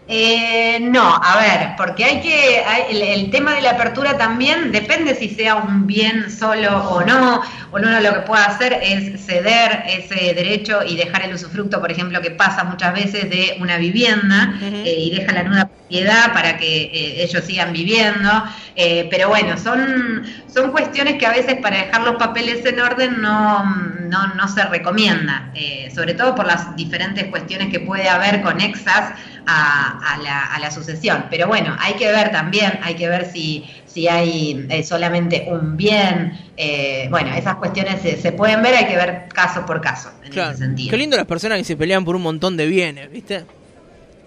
Eh, 0.08 0.78
no, 0.80 1.16
a 1.20 1.36
ver, 1.40 1.70
porque 1.76 2.04
hay 2.04 2.20
que, 2.20 2.62
el, 2.90 3.02
el 3.02 3.30
tema 3.30 3.54
de 3.54 3.60
la 3.60 3.70
apertura 3.72 4.16
también 4.16 4.70
depende 4.70 5.16
si 5.16 5.28
sea 5.28 5.56
un 5.56 5.84
bien 5.84 6.30
solo 6.30 6.88
o 6.90 7.04
no, 7.04 7.42
o 7.72 7.76
uno 7.76 8.00
lo 8.00 8.14
que 8.14 8.20
puede 8.20 8.44
hacer 8.44 8.78
es 8.82 9.24
ceder 9.24 9.82
ese 9.88 10.32
derecho 10.34 10.84
y 10.86 10.96
dejar 10.96 11.24
el 11.24 11.34
usufructo, 11.34 11.80
por 11.80 11.90
ejemplo, 11.90 12.20
que 12.20 12.30
pasa 12.30 12.64
muchas 12.64 12.94
veces 12.94 13.28
de 13.28 13.56
una 13.60 13.78
vivienda 13.78 14.54
eh, 14.62 14.94
y 14.96 15.16
deja 15.16 15.32
la 15.32 15.42
nuda 15.42 15.68
propiedad 15.68 16.32
para 16.32 16.56
que 16.56 16.82
eh, 16.84 17.24
ellos 17.24 17.44
sigan 17.44 17.72
viviendo, 17.72 18.30
eh, 18.76 19.08
pero 19.10 19.28
bueno, 19.28 19.58
son, 19.58 20.24
son 20.46 20.70
cuestiones 20.70 21.16
que 21.16 21.26
a 21.26 21.32
veces 21.32 21.56
para 21.56 21.78
dejar 21.78 22.02
los 22.02 22.16
papeles 22.16 22.64
en 22.64 22.80
orden 22.80 23.20
no, 23.20 23.64
no, 23.64 24.34
no 24.34 24.48
se 24.48 24.64
recomienda, 24.64 25.52
sobre 25.94 26.14
todo 26.14 26.34
por 26.34 26.46
las 26.46 26.76
diferentes 26.76 27.24
cuestiones 27.24 27.70
que 27.70 27.80
puede 27.80 28.08
haber 28.08 28.42
conexas 28.42 29.14
a, 29.46 30.14
a 30.14 30.18
la, 30.22 30.44
a 30.46 30.58
la 30.58 30.70
sucesión. 30.70 31.26
Pero 31.30 31.46
bueno, 31.46 31.76
hay 31.78 31.94
que 31.94 32.06
ver 32.08 32.30
también, 32.32 32.78
hay 32.82 32.94
que 32.94 33.08
ver 33.08 33.30
si, 33.30 33.64
si 33.86 34.08
hay 34.08 34.66
eh, 34.70 34.82
solamente 34.82 35.46
un 35.48 35.76
bien. 35.76 36.32
eh, 36.56 37.08
bueno, 37.10 37.34
esas 37.34 37.56
cuestiones 37.56 38.00
se, 38.02 38.20
se 38.20 38.32
pueden 38.32 38.62
ver, 38.62 38.74
hay 38.74 38.86
que 38.86 38.96
ver 38.96 39.28
caso 39.32 39.64
por 39.66 39.80
caso 39.80 40.10
en 40.24 40.32
Claro. 40.32 40.50
ese 40.52 40.64
sentido. 40.64 40.90
Qué 40.90 40.96
lindo 40.96 41.16
las 41.16 41.26
personas 41.26 41.58
que 41.58 41.64
se 41.64 41.76
pelean 41.76 42.04
por 42.04 42.16
un 42.16 42.22
montón 42.22 42.56
de 42.56 42.66
bienes, 42.66 43.10
¿viste? 43.10 43.44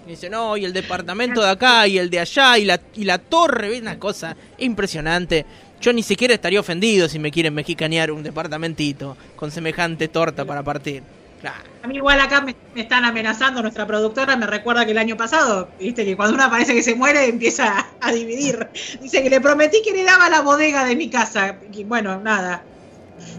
Y 0.07 0.11
dicen, 0.11 0.31
no, 0.31 0.57
y 0.57 0.65
el 0.65 0.73
departamento 0.73 1.41
de 1.43 1.49
acá, 1.51 1.85
y 1.87 1.97
el 1.99 2.09
de 2.09 2.19
allá, 2.19 2.57
y 2.57 2.65
la, 2.65 2.79
y 2.95 3.03
la 3.03 3.17
torre, 3.19 3.69
¿ves? 3.69 3.81
Una 3.81 3.99
cosa 3.99 4.35
impresionante. 4.57 5.45
Yo 5.81 5.93
ni 5.93 6.03
siquiera 6.03 6.33
estaría 6.33 6.59
ofendido 6.59 7.07
si 7.07 7.19
me 7.19 7.31
quieren 7.31 7.53
mexicanear 7.53 8.11
un 8.11 8.23
departamentito 8.23 9.15
con 9.35 9.51
semejante 9.51 10.07
torta 10.07 10.45
para 10.45 10.63
partir. 10.63 11.03
Claro. 11.41 11.63
A 11.83 11.87
mí 11.87 11.95
igual 11.95 12.19
acá 12.19 12.41
me, 12.41 12.55
me 12.75 12.81
están 12.81 13.05
amenazando, 13.05 13.61
nuestra 13.61 13.87
productora 13.87 14.35
me 14.35 14.45
recuerda 14.45 14.85
que 14.85 14.91
el 14.91 14.97
año 14.97 15.15
pasado, 15.15 15.69
viste 15.79 16.03
que 16.03 16.17
cuando 16.17 16.35
uno 16.35 16.49
parece 16.49 16.73
que 16.73 16.83
se 16.83 16.95
muere 16.95 17.25
empieza 17.27 17.87
a, 18.01 18.11
dividir. 18.11 18.67
Dice 19.01 19.23
que 19.23 19.29
le 19.29 19.39
prometí 19.39 19.81
que 19.81 19.93
le 19.93 20.03
daba 20.03 20.29
la 20.29 20.41
bodega 20.41 20.83
de 20.83 20.95
mi 20.97 21.09
casa. 21.09 21.55
Y 21.71 21.85
bueno, 21.85 22.19
nada. 22.19 22.63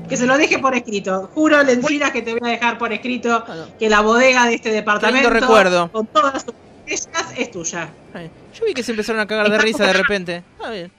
Que 0.09 0.17
se 0.17 0.27
lo 0.27 0.39
deje 0.39 0.59
por 0.59 0.75
escrito. 0.75 1.31
Juro, 1.35 1.63
Lencinas, 1.63 2.11
que 2.11 2.23
te 2.23 2.35
voy 2.35 2.49
a 2.49 2.53
dejar 2.53 2.79
por 2.79 2.93
escrito 2.93 3.45
Bueno, 3.47 3.67
que 3.79 3.89
la 3.89 4.01
bodega 4.01 4.47
de 4.47 4.55
este 4.55 4.73
departamento, 4.73 5.31
recuerdo. 5.31 5.91
con 5.93 6.07
todas 6.07 6.43
sus 6.43 6.55
botellas, 6.55 7.09
es 7.37 7.51
tuya. 7.51 7.91
ay, 8.15 8.31
Yo 8.59 8.65
vi 8.65 8.75
que 8.75 8.83
se 8.83 8.93
empezaron 8.93 9.21
a 9.21 9.27
cagar 9.27 9.51
de 9.51 9.59
risa 9.59 9.87
de 9.87 9.93
repente. 9.93 10.43
Está 10.59 10.71
bien. 10.71 10.91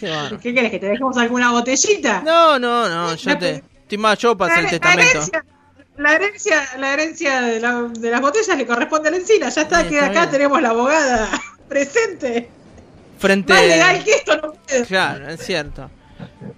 Qué 0.00 0.10
bárbaro. 0.10 0.40
¿Qué 0.40 0.54
querés? 0.54 0.70
¿Que 0.70 0.78
te 0.78 0.86
dejemos 0.86 1.16
alguna 1.16 1.52
botellita? 1.52 2.22
No, 2.22 2.58
no, 2.58 2.88
no, 2.88 3.14
yo 3.14 3.38
te... 3.38 3.62
Estoy 3.90 3.98
más 3.98 4.18
yo 4.18 4.36
para 4.36 4.52
hacer 4.54 4.64
el 4.66 4.70
testamento. 4.70 5.18
herencia- 5.18 5.44
La 5.96 6.14
herencia, 6.14 6.62
la 6.78 6.92
herencia 6.94 7.40
de, 7.42 7.58
la- 7.60 7.82
de 7.92 8.10
las 8.10 8.20
botellas 8.20 8.56
le 8.56 8.64
corresponde 8.64 9.08
a 9.08 9.10
la 9.10 9.16
encina. 9.18 9.48
Ya 9.48 9.62
está, 9.62 9.82
Sí, 9.82 9.88
que 9.88 9.94
está 9.96 10.06
acá 10.06 10.20
bien. 10.20 10.30
tenemos 10.30 10.62
la 10.62 10.68
abogada 10.70 11.28
presente. 11.68 12.48
Frente... 13.18 13.52
Más 13.52 13.66
legal 13.66 14.04
que 14.04 14.12
esto 14.12 14.36
no 14.36 14.52
puede. 14.52 14.84
Claro, 14.86 15.28
es 15.28 15.40
cierto. 15.44 15.90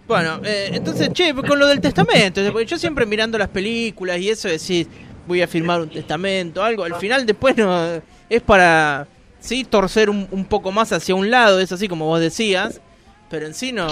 Bueno, 0.06 0.40
eh, 0.44 0.70
entonces, 0.74 1.08
che, 1.14 1.34
con 1.34 1.58
lo 1.58 1.66
del 1.66 1.80
testamento, 1.80 2.40
porque 2.52 2.66
yo 2.66 2.78
siempre 2.78 3.06
mirando 3.06 3.38
las 3.38 3.48
películas 3.48 4.18
y 4.18 4.28
eso 4.28 4.46
decís, 4.48 4.86
voy 5.26 5.40
a 5.40 5.48
firmar 5.48 5.80
un 5.80 5.88
testamento, 5.88 6.62
algo, 6.62 6.84
al 6.84 6.96
final 6.96 7.24
después 7.24 7.56
no 7.56 8.00
es 8.28 8.42
para, 8.42 9.06
sí, 9.40 9.64
torcer 9.64 10.10
un, 10.10 10.28
un 10.30 10.44
poco 10.44 10.70
más 10.70 10.92
hacia 10.92 11.14
un 11.14 11.30
lado, 11.30 11.58
es 11.60 11.72
así 11.72 11.88
como 11.88 12.04
vos 12.06 12.20
decías, 12.20 12.80
pero 13.30 13.46
en 13.46 13.54
sí 13.54 13.72
no... 13.72 13.88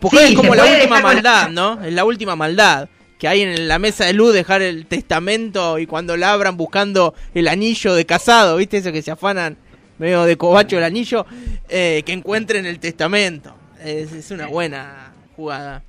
Porque 0.00 0.18
Sí, 0.18 0.24
es 0.28 0.34
como 0.34 0.54
la 0.54 0.64
última 0.64 1.00
maldad, 1.00 1.48
¿no? 1.50 1.82
Es 1.84 1.92
la 1.92 2.04
última 2.04 2.36
maldad. 2.36 2.88
Que 3.18 3.26
hay 3.26 3.42
en 3.42 3.66
la 3.66 3.80
mesa 3.80 4.04
de 4.04 4.12
luz 4.12 4.32
dejar 4.32 4.62
el 4.62 4.86
testamento 4.86 5.78
y 5.78 5.86
cuando 5.86 6.16
la 6.16 6.32
abran 6.32 6.56
buscando 6.56 7.14
el 7.34 7.48
anillo 7.48 7.94
de 7.94 8.06
casado, 8.06 8.56
¿viste? 8.56 8.76
Eso 8.76 8.92
que 8.92 9.02
se 9.02 9.10
afanan 9.10 9.56
medio 9.98 10.24
de 10.24 10.36
cobacho 10.36 10.78
el 10.78 10.84
anillo, 10.84 11.26
eh, 11.68 12.04
que 12.06 12.12
encuentren 12.12 12.64
el 12.64 12.78
testamento. 12.78 13.54
Es, 13.84 14.12
es 14.12 14.30
una 14.30 14.46
buena 14.46 15.12
jugada. 15.34 15.82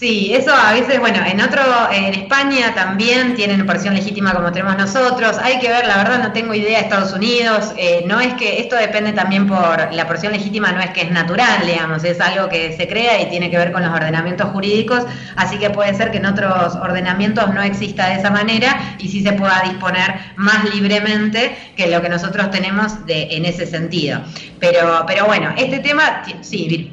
Sí, 0.00 0.32
eso 0.32 0.50
a 0.54 0.72
veces, 0.72 0.98
bueno, 0.98 1.18
en 1.26 1.42
otro, 1.42 1.60
en 1.92 2.14
España 2.14 2.74
también 2.74 3.34
tienen 3.34 3.66
porción 3.66 3.94
legítima 3.94 4.32
como 4.32 4.50
tenemos 4.50 4.78
nosotros. 4.78 5.36
Hay 5.36 5.58
que 5.58 5.68
ver, 5.68 5.86
la 5.86 5.98
verdad 5.98 6.22
no 6.22 6.32
tengo 6.32 6.54
idea 6.54 6.78
de 6.78 6.84
Estados 6.84 7.12
Unidos. 7.12 7.74
Eh, 7.76 8.04
no 8.06 8.18
es 8.18 8.32
que 8.32 8.60
esto 8.60 8.76
depende 8.76 9.12
también 9.12 9.46
por 9.46 9.92
la 9.92 10.06
porción 10.06 10.32
legítima, 10.32 10.72
no 10.72 10.80
es 10.80 10.88
que 10.92 11.02
es 11.02 11.10
natural, 11.10 11.66
digamos, 11.66 12.02
es 12.04 12.18
algo 12.18 12.48
que 12.48 12.74
se 12.78 12.88
crea 12.88 13.20
y 13.20 13.28
tiene 13.28 13.50
que 13.50 13.58
ver 13.58 13.72
con 13.72 13.82
los 13.82 13.92
ordenamientos 13.92 14.48
jurídicos. 14.48 15.04
Así 15.36 15.58
que 15.58 15.68
puede 15.68 15.92
ser 15.92 16.10
que 16.10 16.16
en 16.16 16.24
otros 16.24 16.76
ordenamientos 16.76 17.52
no 17.52 17.62
exista 17.62 18.08
de 18.08 18.14
esa 18.14 18.30
manera 18.30 18.96
y 18.98 19.08
sí 19.08 19.22
se 19.22 19.34
pueda 19.34 19.60
disponer 19.64 20.14
más 20.36 20.64
libremente 20.74 21.54
que 21.76 21.88
lo 21.88 22.00
que 22.00 22.08
nosotros 22.08 22.50
tenemos 22.50 23.04
de, 23.04 23.36
en 23.36 23.44
ese 23.44 23.66
sentido. 23.66 24.22
Pero, 24.60 25.04
pero 25.06 25.26
bueno, 25.26 25.52
este 25.58 25.80
tema, 25.80 26.22
sí, 26.40 26.90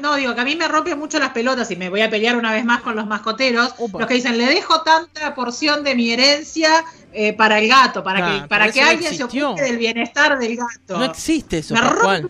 no, 0.00 0.16
digo 0.16 0.34
que 0.34 0.40
a 0.40 0.44
mí 0.44 0.56
me 0.56 0.68
rompe 0.68 0.94
mucho 0.94 1.18
las 1.18 1.30
pelotas 1.30 1.70
y 1.70 1.76
me 1.76 1.88
voy 1.88 2.00
a 2.00 2.10
pelear 2.10 2.36
una 2.36 2.52
vez 2.52 2.64
más 2.64 2.80
con 2.82 2.96
los 2.96 3.06
mascoteros. 3.06 3.74
Los 3.78 4.06
que 4.06 4.14
dicen, 4.14 4.36
le 4.36 4.46
dejo 4.46 4.82
tanta 4.82 5.34
porción 5.34 5.84
de 5.84 5.94
mi 5.94 6.10
herencia 6.10 6.84
eh, 7.12 7.32
para 7.32 7.58
el 7.58 7.68
gato, 7.68 8.02
para 8.02 8.40
que, 8.40 8.48
para 8.48 8.70
que 8.70 8.82
alguien 8.82 9.14
se 9.14 9.24
ocupe 9.24 9.62
del 9.62 9.78
bienestar 9.78 10.38
del 10.38 10.56
gato. 10.56 10.98
No 10.98 11.04
existe 11.04 11.58
eso. 11.58 11.74
Me 11.74 11.80
rompe 11.80 12.28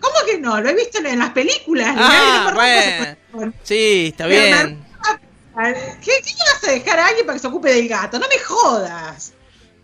¿Cómo 0.00 0.14
que 0.26 0.38
no? 0.38 0.60
Lo 0.60 0.68
he 0.70 0.74
visto 0.74 0.98
en 0.98 1.18
las 1.18 1.30
películas. 1.30 1.94
Ah, 1.98 2.52
bueno. 3.32 3.52
Sí, 3.62 4.08
está 4.08 4.26
bien. 4.26 4.82
¿Qué, 6.02 6.12
¿Qué 6.24 6.32
vas 6.38 6.64
a 6.68 6.70
dejar 6.72 6.98
a 6.98 7.06
alguien 7.08 7.26
para 7.26 7.36
que 7.36 7.40
se 7.40 7.46
ocupe 7.48 7.68
del 7.70 7.86
gato? 7.86 8.18
No 8.18 8.26
me 8.26 8.38
jodas. 8.38 9.34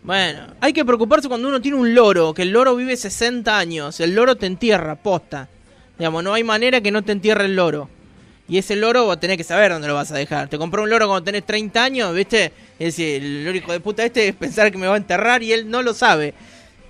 Bueno, 0.01 0.55
hay 0.61 0.73
que 0.73 0.85
preocuparse 0.85 1.27
cuando 1.27 1.49
uno 1.49 1.61
tiene 1.61 1.77
un 1.77 1.93
loro, 1.93 2.33
que 2.33 2.43
el 2.43 2.51
loro 2.51 2.75
vive 2.75 2.95
60 2.95 3.57
años, 3.57 3.99
el 3.99 4.15
loro 4.15 4.35
te 4.35 4.45
entierra, 4.45 4.95
posta. 4.95 5.49
Digamos, 5.97 6.23
no 6.23 6.33
hay 6.33 6.43
manera 6.43 6.81
que 6.81 6.91
no 6.91 7.01
te 7.01 7.11
entierre 7.11 7.45
el 7.45 7.55
loro. 7.55 7.89
Y 8.49 8.57
ese 8.57 8.75
loro 8.75 9.05
vos 9.05 9.19
tenés 9.19 9.37
que 9.37 9.43
saber 9.43 9.71
dónde 9.71 9.87
lo 9.87 9.95
vas 9.95 10.11
a 10.11 10.15
dejar. 10.15 10.47
Te 10.47 10.57
compró 10.57 10.83
un 10.83 10.89
loro 10.89 11.07
cuando 11.07 11.23
tenés 11.23 11.45
30 11.45 11.83
años, 11.83 12.13
¿viste? 12.13 12.53
Es 12.79 12.95
decir, 12.95 13.21
el 13.21 13.45
loro 13.45 13.57
hijo 13.57 13.71
de 13.73 13.79
puta 13.79 14.05
este 14.05 14.29
es 14.29 14.35
pensar 14.35 14.71
que 14.71 14.77
me 14.77 14.87
va 14.87 14.93
a 14.93 14.97
enterrar 14.97 15.43
y 15.43 15.51
él 15.51 15.69
no 15.69 15.81
lo 15.81 15.93
sabe. 15.93 16.33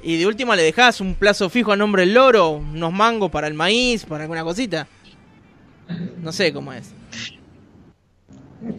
Y 0.04 0.18
de 0.18 0.28
última 0.28 0.56
le 0.56 0.62
dejás 0.62 1.02
un 1.02 1.16
plazo 1.16 1.50
fijo 1.50 1.72
a 1.72 1.76
nombre 1.76 2.04
del 2.04 2.14
loro, 2.14 2.52
unos 2.52 2.94
mangos 2.94 3.32
para 3.32 3.48
el 3.48 3.56
maíz, 3.56 4.06
para 4.06 4.24
alguna 4.24 4.44
cosita. 4.44 4.88
No 6.22 6.32
sé 6.32 6.54
cómo 6.54 6.74
es. 6.74 6.94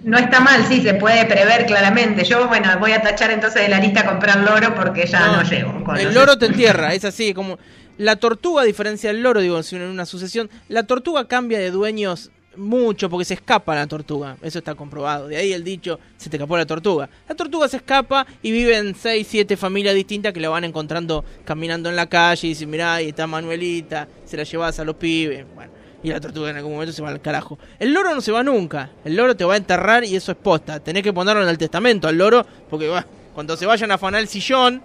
No 0.04 0.18
está 0.18 0.40
mal, 0.40 0.64
sí, 0.66 0.82
se 0.82 0.94
puede 0.94 1.24
prever 1.24 1.66
claramente. 1.66 2.24
Yo, 2.24 2.48
bueno, 2.48 2.68
voy 2.78 2.92
a 2.92 3.00
tachar 3.00 3.30
entonces 3.30 3.62
de 3.62 3.68
la 3.68 3.78
lista 3.78 4.04
comprar 4.04 4.38
loro 4.40 4.74
porque 4.74 5.06
ya 5.06 5.26
no, 5.28 5.42
llego. 5.42 5.84
el 5.96 6.14
loro 6.14 6.36
te 6.36 6.46
entierra, 6.46 6.94
es 6.94 7.04
así, 7.04 7.32
como 7.32 7.58
la 7.98 8.16
tortuga, 8.16 8.62
a 8.62 8.64
diferencia 8.64 9.12
del 9.12 9.22
loro, 9.22 9.40
digo, 9.40 9.60
en 9.70 9.82
una 9.82 10.06
sucesión, 10.06 10.48
la 10.68 10.84
tortuga 10.84 11.26
cambia 11.26 11.58
de 11.58 11.70
dueños 11.70 12.30
mucho 12.56 13.08
porque 13.08 13.24
se 13.24 13.34
escapa 13.34 13.74
la 13.74 13.86
tortuga. 13.86 14.36
Eso 14.42 14.58
está 14.58 14.74
comprobado. 14.74 15.28
De 15.28 15.36
ahí 15.36 15.52
el 15.52 15.64
dicho, 15.64 15.98
se 16.16 16.30
te 16.30 16.36
escapó 16.36 16.56
la 16.56 16.66
tortuga. 16.66 17.08
La 17.28 17.34
tortuga 17.34 17.68
se 17.68 17.78
escapa 17.78 18.26
y 18.42 18.50
vive 18.50 18.76
en 18.76 18.94
6, 18.94 19.26
7 19.28 19.56
familias 19.56 19.94
distintas 19.94 20.32
que 20.32 20.40
la 20.40 20.48
van 20.48 20.64
encontrando 20.64 21.24
caminando 21.44 21.88
en 21.88 21.96
la 21.96 22.08
calle 22.08 22.46
y 22.46 22.50
dicen, 22.50 22.70
mirá, 22.70 22.94
ahí 22.94 23.08
está 23.08 23.26
Manuelita, 23.26 24.08
se 24.24 24.36
la 24.36 24.42
llevas 24.42 24.78
a 24.78 24.84
los 24.84 24.96
pibes. 24.96 25.46
Bueno, 25.54 25.72
y 26.02 26.10
la 26.10 26.20
tortuga 26.20 26.50
en 26.50 26.56
algún 26.56 26.72
momento 26.72 26.92
se 26.92 27.02
va 27.02 27.08
al 27.08 27.20
carajo. 27.20 27.58
El 27.78 27.92
loro 27.92 28.14
no 28.14 28.20
se 28.20 28.32
va 28.32 28.42
nunca. 28.42 28.90
El 29.04 29.16
loro 29.16 29.36
te 29.36 29.44
va 29.44 29.54
a 29.54 29.56
enterrar 29.56 30.04
y 30.04 30.14
eso 30.14 30.32
es 30.32 30.38
posta. 30.38 30.80
Tenés 30.80 31.02
que 31.02 31.12
ponerlo 31.12 31.42
en 31.42 31.48
el 31.48 31.58
testamento 31.58 32.08
al 32.08 32.16
loro 32.16 32.46
porque 32.68 32.90
cuando 33.34 33.56
se 33.56 33.66
vayan 33.66 33.90
a 33.90 33.94
afanar 33.94 34.20
el 34.20 34.28
sillón 34.28 34.82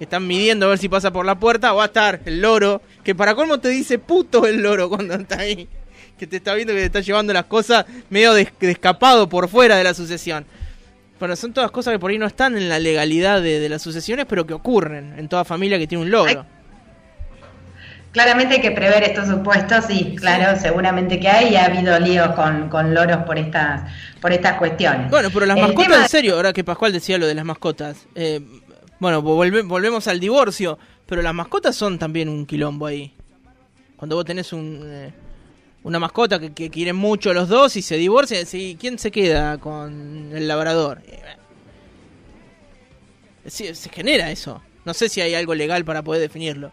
están 0.00 0.26
midiendo 0.26 0.66
a 0.66 0.70
ver 0.70 0.78
si 0.78 0.88
pasa 0.88 1.12
por 1.12 1.24
la 1.24 1.38
puerta, 1.38 1.72
va 1.72 1.84
a 1.84 1.86
estar 1.86 2.20
el 2.24 2.40
loro, 2.40 2.82
que 3.02 3.14
para 3.14 3.34
cómo 3.34 3.58
te 3.58 3.68
dice 3.68 3.98
puto 3.98 4.46
el 4.46 4.62
loro 4.62 4.88
cuando 4.88 5.14
está 5.14 5.40
ahí, 5.40 5.68
que 6.18 6.26
te 6.26 6.36
está 6.36 6.54
viendo 6.54 6.72
que 6.72 6.80
te 6.80 6.86
está 6.86 7.00
llevando 7.00 7.32
las 7.32 7.44
cosas 7.44 7.84
medio 8.10 8.34
de, 8.34 8.48
escapado 8.60 9.28
por 9.28 9.48
fuera 9.48 9.76
de 9.76 9.84
la 9.84 9.94
sucesión. 9.94 10.44
Bueno, 11.18 11.36
son 11.36 11.52
todas 11.52 11.70
cosas 11.70 11.92
que 11.92 11.98
por 11.98 12.10
ahí 12.10 12.18
no 12.18 12.26
están 12.26 12.56
en 12.56 12.68
la 12.68 12.78
legalidad 12.78 13.40
de, 13.40 13.68
las 13.68 13.82
sucesiones, 13.82 14.26
pero 14.28 14.46
que 14.46 14.52
ocurren 14.52 15.14
en 15.16 15.28
toda 15.28 15.44
familia 15.44 15.78
que 15.78 15.86
tiene 15.86 16.04
un 16.04 16.10
loro. 16.10 16.44
Claramente 18.10 18.54
hay 18.54 18.60
que 18.60 18.70
prever 18.70 19.02
estos 19.02 19.26
supuestos, 19.26 19.86
sí, 19.86 20.14
claro, 20.16 20.56
seguramente 20.60 21.18
que 21.18 21.28
hay, 21.28 21.52
y 21.52 21.56
ha 21.56 21.64
habido 21.64 21.98
líos 21.98 22.28
con, 22.36 22.94
loros 22.94 23.24
por 23.24 23.38
estas, 23.38 23.90
por 24.20 24.32
estas 24.32 24.56
cuestiones. 24.56 25.10
Bueno, 25.10 25.30
pero 25.32 25.46
las 25.46 25.58
mascotas, 25.58 26.02
en 26.02 26.08
serio, 26.08 26.36
ahora 26.36 26.52
que 26.52 26.62
Pascual 26.62 26.92
decía 26.92 27.18
lo 27.18 27.26
de 27.26 27.34
las 27.34 27.44
mascotas, 27.44 28.06
eh, 28.14 28.40
bueno, 29.04 29.20
volvemos 29.20 30.08
al 30.08 30.18
divorcio, 30.18 30.78
pero 31.04 31.20
las 31.20 31.34
mascotas 31.34 31.76
son 31.76 31.98
también 31.98 32.26
un 32.30 32.46
quilombo 32.46 32.86
ahí. 32.86 33.12
Cuando 33.98 34.16
vos 34.16 34.24
tenés 34.24 34.50
un, 34.54 34.80
eh, 34.82 35.12
una 35.82 35.98
mascota 35.98 36.40
que, 36.40 36.70
quieren 36.70 36.96
mucho 36.96 37.34
los 37.34 37.50
dos 37.50 37.76
y 37.76 37.82
se 37.82 37.98
divorcian, 37.98 38.46
¿quién 38.80 38.98
se 38.98 39.10
queda 39.10 39.58
con 39.58 40.30
el 40.32 40.48
labrador? 40.48 41.02
Eh, 43.44 43.74
se 43.74 43.90
genera 43.90 44.30
eso. 44.30 44.62
No 44.86 44.94
sé 44.94 45.10
si 45.10 45.20
hay 45.20 45.34
algo 45.34 45.54
legal 45.54 45.84
para 45.84 46.00
poder 46.00 46.22
definirlo. 46.22 46.72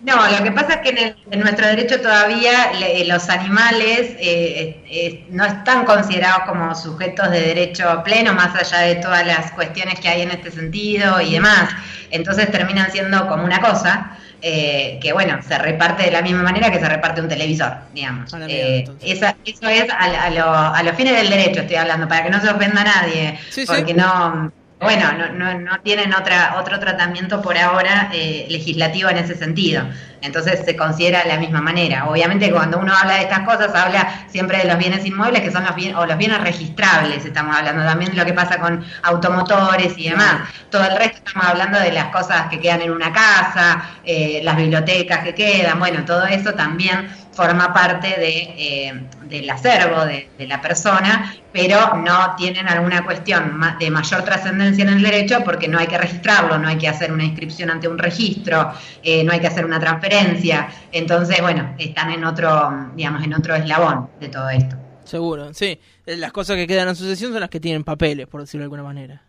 No, 0.00 0.14
lo 0.30 0.44
que 0.44 0.52
pasa 0.52 0.74
es 0.74 0.80
que 0.82 1.16
en, 1.28 1.40
nuestro 1.40 1.66
derecho 1.66 2.00
todavía 2.00 2.70
los 3.06 3.28
animales 3.28 4.14
eh, 4.20 4.80
eh, 4.88 5.26
no 5.30 5.44
están 5.44 5.84
considerados 5.84 6.44
como 6.46 6.72
sujetos 6.76 7.30
de 7.32 7.40
derecho 7.40 8.02
pleno, 8.04 8.32
más 8.32 8.54
allá 8.54 8.86
de 8.86 8.94
todas 8.96 9.26
las 9.26 9.50
cuestiones 9.52 9.98
que 9.98 10.08
hay 10.08 10.22
en 10.22 10.30
este 10.30 10.52
sentido 10.52 11.20
y 11.20 11.32
demás. 11.32 11.70
Entonces 12.10 12.48
terminan 12.52 12.92
siendo 12.92 13.26
como 13.26 13.44
una 13.44 13.60
cosa 13.60 14.16
eh, 14.40 15.00
que, 15.02 15.12
bueno, 15.12 15.40
se 15.42 15.58
reparte 15.58 16.04
de 16.04 16.12
la 16.12 16.22
misma 16.22 16.44
manera 16.44 16.70
que 16.70 16.78
se 16.78 16.88
reparte 16.88 17.20
un 17.20 17.28
televisor, 17.28 17.72
digamos. 17.92 18.32
eso 18.32 19.68
es 19.68 19.88
a, 19.90 20.82
los 20.84 20.96
fines 20.96 21.16
del 21.16 21.28
derecho, 21.28 21.62
estoy 21.62 21.76
hablando, 21.76 22.06
para 22.06 22.22
que 22.22 22.30
no 22.30 22.40
se 22.40 22.48
ofenda 22.48 22.82
a 22.82 22.84
nadie, 22.84 23.38
porque 23.66 23.94
no 23.94 24.52
bueno, 24.80 25.12
no, 25.12 25.32
no, 25.32 25.58
no, 25.58 25.80
tienen 25.80 26.14
otra, 26.14 26.54
otro 26.58 26.78
tratamiento 26.78 27.42
por 27.42 27.58
ahora 27.58 28.10
eh, 28.12 28.46
legislativo 28.48 29.10
en 29.10 29.16
ese 29.18 29.34
sentido. 29.34 29.82
Entonces 30.20 30.64
se 30.64 30.76
considera 30.76 31.22
de 31.22 31.28
la 31.28 31.38
misma 31.38 31.60
manera. 31.60 32.06
Obviamente 32.06 32.50
cuando 32.52 32.78
uno 32.78 32.92
habla 32.96 33.14
de 33.14 33.22
estas 33.22 33.40
cosas, 33.40 33.74
habla 33.74 34.26
siempre 34.28 34.58
de 34.58 34.64
los 34.64 34.78
bienes 34.78 35.04
inmuebles, 35.04 35.42
que 35.42 35.50
son 35.50 35.64
los 35.64 35.74
bienes, 35.74 35.96
o 35.96 36.06
los 36.06 36.16
bienes 36.16 36.40
registrables, 36.40 37.24
estamos 37.24 37.56
hablando 37.56 37.84
también 37.84 38.12
de 38.12 38.18
lo 38.18 38.24
que 38.24 38.32
pasa 38.32 38.58
con 38.58 38.84
automotores 39.02 39.96
y 39.96 40.10
demás. 40.10 40.48
Todo 40.70 40.84
el 40.84 40.96
resto 40.96 41.18
estamos 41.24 41.46
hablando 41.46 41.78
de 41.80 41.92
las 41.92 42.06
cosas 42.06 42.48
que 42.48 42.60
quedan 42.60 42.82
en 42.82 42.92
una 42.92 43.12
casa, 43.12 43.82
eh, 44.04 44.40
las 44.42 44.56
bibliotecas 44.56 45.20
que 45.20 45.34
quedan, 45.34 45.78
bueno, 45.78 46.04
todo 46.04 46.24
eso 46.26 46.54
también 46.54 47.08
forma 47.38 47.72
parte 47.72 48.08
de, 48.18 48.38
eh, 48.58 49.00
del 49.28 49.48
acervo 49.48 50.04
de, 50.04 50.28
la 50.48 50.60
persona, 50.60 51.32
pero 51.52 51.94
no 51.96 52.34
tienen 52.36 52.66
alguna 52.66 53.04
cuestión 53.04 53.60
de 53.78 53.90
mayor 53.92 54.24
trascendencia 54.24 54.82
en 54.82 54.94
el 54.94 55.02
derecho 55.02 55.44
porque 55.44 55.68
no 55.68 55.78
hay 55.78 55.86
que 55.86 55.96
registrarlo, 55.96 56.58
no 56.58 56.66
hay 56.66 56.78
que 56.78 56.88
hacer 56.88 57.12
una 57.12 57.22
inscripción 57.22 57.70
ante 57.70 57.86
un 57.86 57.96
registro, 57.96 58.72
eh, 59.04 59.22
no 59.22 59.32
hay 59.32 59.38
que 59.38 59.46
hacer 59.46 59.64
una 59.64 59.78
transferencia. 59.78 60.68
Entonces, 60.90 61.40
bueno, 61.40 61.76
están 61.78 62.10
en 62.10 62.24
otro, 62.24 62.90
digamos, 62.96 63.22
en 63.22 63.32
otro 63.34 63.54
eslabón 63.54 64.10
de 64.18 64.28
todo 64.28 64.50
esto. 64.50 64.74
Seguro, 65.04 65.54
sí. 65.54 65.78
Las 66.06 66.32
cosas 66.32 66.56
que 66.56 66.66
quedan 66.66 66.88
en 66.88 66.96
sucesión 66.96 67.30
son 67.30 67.40
las 67.40 67.50
que 67.50 67.60
tienen 67.60 67.84
papeles, 67.84 68.26
por 68.26 68.40
decirlo 68.40 68.62
de 68.62 68.64
alguna 68.64 68.82
manera. 68.82 69.27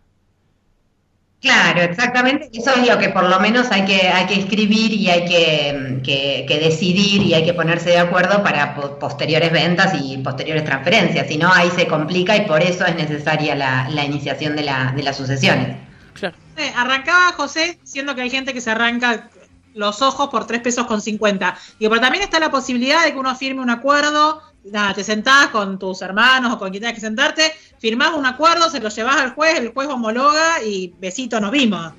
Claro, 1.41 1.81
exactamente. 1.81 2.49
Eso 2.51 2.71
es 2.75 2.85
lo 2.85 2.97
que 2.97 3.09
por 3.09 3.29
lo 3.29 3.39
menos 3.39 3.71
hay 3.71 3.85
que, 3.85 4.09
hay 4.09 4.25
que 4.25 4.41
escribir 4.41 4.91
y 4.91 5.09
hay 5.09 5.25
que, 5.25 6.59
decidir 6.59 7.21
y 7.21 7.33
hay 7.33 7.45
que 7.45 7.53
ponerse 7.53 7.91
de 7.91 7.99
acuerdo 7.99 8.43
para 8.43 8.75
posteriores 8.75 9.51
ventas 9.51 9.93
y 10.01 10.17
posteriores 10.17 10.65
transferencias. 10.65 11.27
Si 11.27 11.37
no, 11.37 11.51
ahí 11.51 11.71
se 11.71 11.87
complica 11.87 12.35
y 12.35 12.45
por 12.45 12.61
eso 12.61 12.85
es 12.85 12.95
necesaria 12.95 13.55
la, 13.55 14.05
iniciación 14.05 14.57
de, 14.57 14.63
la, 14.63 14.91
de 14.93 15.03
las 15.03 15.15
sucesiones. 15.15 15.77
Claro. 16.13 16.35
arrancaba 16.75 17.31
José 17.31 17.79
diciendo 17.81 18.15
que 18.15 18.23
hay 18.23 18.29
gente 18.29 18.53
que 18.53 18.59
se 18.59 18.71
arranca 18.71 19.29
los 19.73 20.01
ojos 20.01 20.27
por 20.29 20.45
tres 20.45 20.61
pesos 20.61 20.85
con 20.87 20.99
50. 20.99 21.57
Y 21.79 21.87
pero 21.87 22.01
también 22.01 22.23
está 22.23 22.39
la 22.39 22.51
posibilidad 22.51 23.05
de 23.05 23.13
que 23.13 23.17
uno 23.17 23.33
firme 23.35 23.61
un 23.61 23.69
acuerdo 23.69 24.41
nada, 24.65 24.93
te 24.93 25.03
sentás 25.03 25.47
con 25.47 25.79
tus 25.79 26.01
hermanos 26.01 26.53
o 26.53 26.59
con 26.59 26.69
quien 26.69 26.81
tengas 26.81 26.95
que 26.95 27.01
sentarte, 27.01 27.53
firmás 27.79 28.13
un 28.13 28.25
acuerdo, 28.25 28.69
se 28.69 28.79
lo 28.79 28.89
llevas 28.89 29.17
al 29.17 29.31
juez, 29.31 29.59
el 29.59 29.69
juez 29.69 29.87
homologa 29.87 30.63
y 30.63 30.93
besito, 30.99 31.39
nos 31.39 31.51
vimos. 31.51 31.93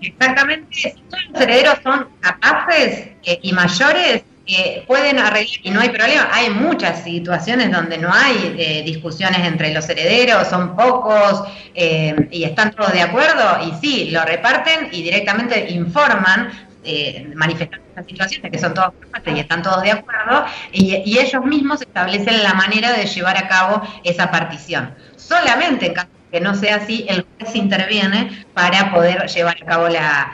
Exactamente, 0.00 0.66
si 0.70 0.90
todos 0.90 1.24
los 1.32 1.42
herederos 1.42 1.78
son 1.82 2.08
capaces 2.20 3.08
eh, 3.24 3.40
y 3.42 3.52
mayores, 3.52 4.22
eh, 4.44 4.84
pueden 4.88 5.18
arreglar 5.20 5.60
y 5.62 5.70
no 5.70 5.80
hay 5.80 5.90
problema. 5.90 6.28
Hay 6.32 6.50
muchas 6.50 7.04
situaciones 7.04 7.70
donde 7.70 7.96
no 7.96 8.12
hay 8.12 8.56
eh, 8.58 8.82
discusiones 8.84 9.46
entre 9.46 9.72
los 9.72 9.88
herederos, 9.88 10.48
son 10.48 10.74
pocos 10.76 11.44
y 11.74 12.44
están 12.44 12.72
todos 12.72 12.92
de 12.92 13.02
acuerdo 13.02 13.60
y 13.66 13.72
sí, 13.80 14.10
lo 14.10 14.24
reparten 14.24 14.88
y 14.92 15.02
directamente 15.02 15.70
informan 15.70 16.71
eh, 16.84 17.30
manifestando 17.34 17.86
estas 17.88 18.06
situaciones, 18.06 18.50
que 18.50 18.58
son 18.58 18.74
todos 18.74 18.92
y 19.26 19.38
están 19.38 19.62
todos 19.62 19.82
de 19.82 19.92
acuerdo, 19.92 20.44
y, 20.72 21.18
ellos 21.18 21.44
mismos 21.44 21.80
establecen 21.80 22.42
la 22.42 22.54
manera 22.54 22.92
de 22.92 23.06
llevar 23.06 23.36
a 23.36 23.48
cabo 23.48 23.82
esa 24.02 24.30
partición. 24.30 24.94
Solamente 25.16 25.86
en 25.86 25.94
caso 25.94 26.08
de 26.08 26.38
que 26.38 26.44
no 26.44 26.54
sea 26.54 26.76
así, 26.76 27.06
el 27.08 27.24
juez 27.38 27.54
interviene 27.54 28.46
para 28.54 28.90
poder 28.92 29.26
llevar 29.28 29.56
a 29.62 29.66
cabo 29.66 29.88
la, 29.88 30.32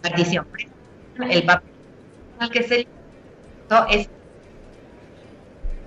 partición. 0.00 0.46
El 1.28 1.44
papel 1.44 1.70
que 2.52 2.62
se 2.62 2.88
es 3.90 4.08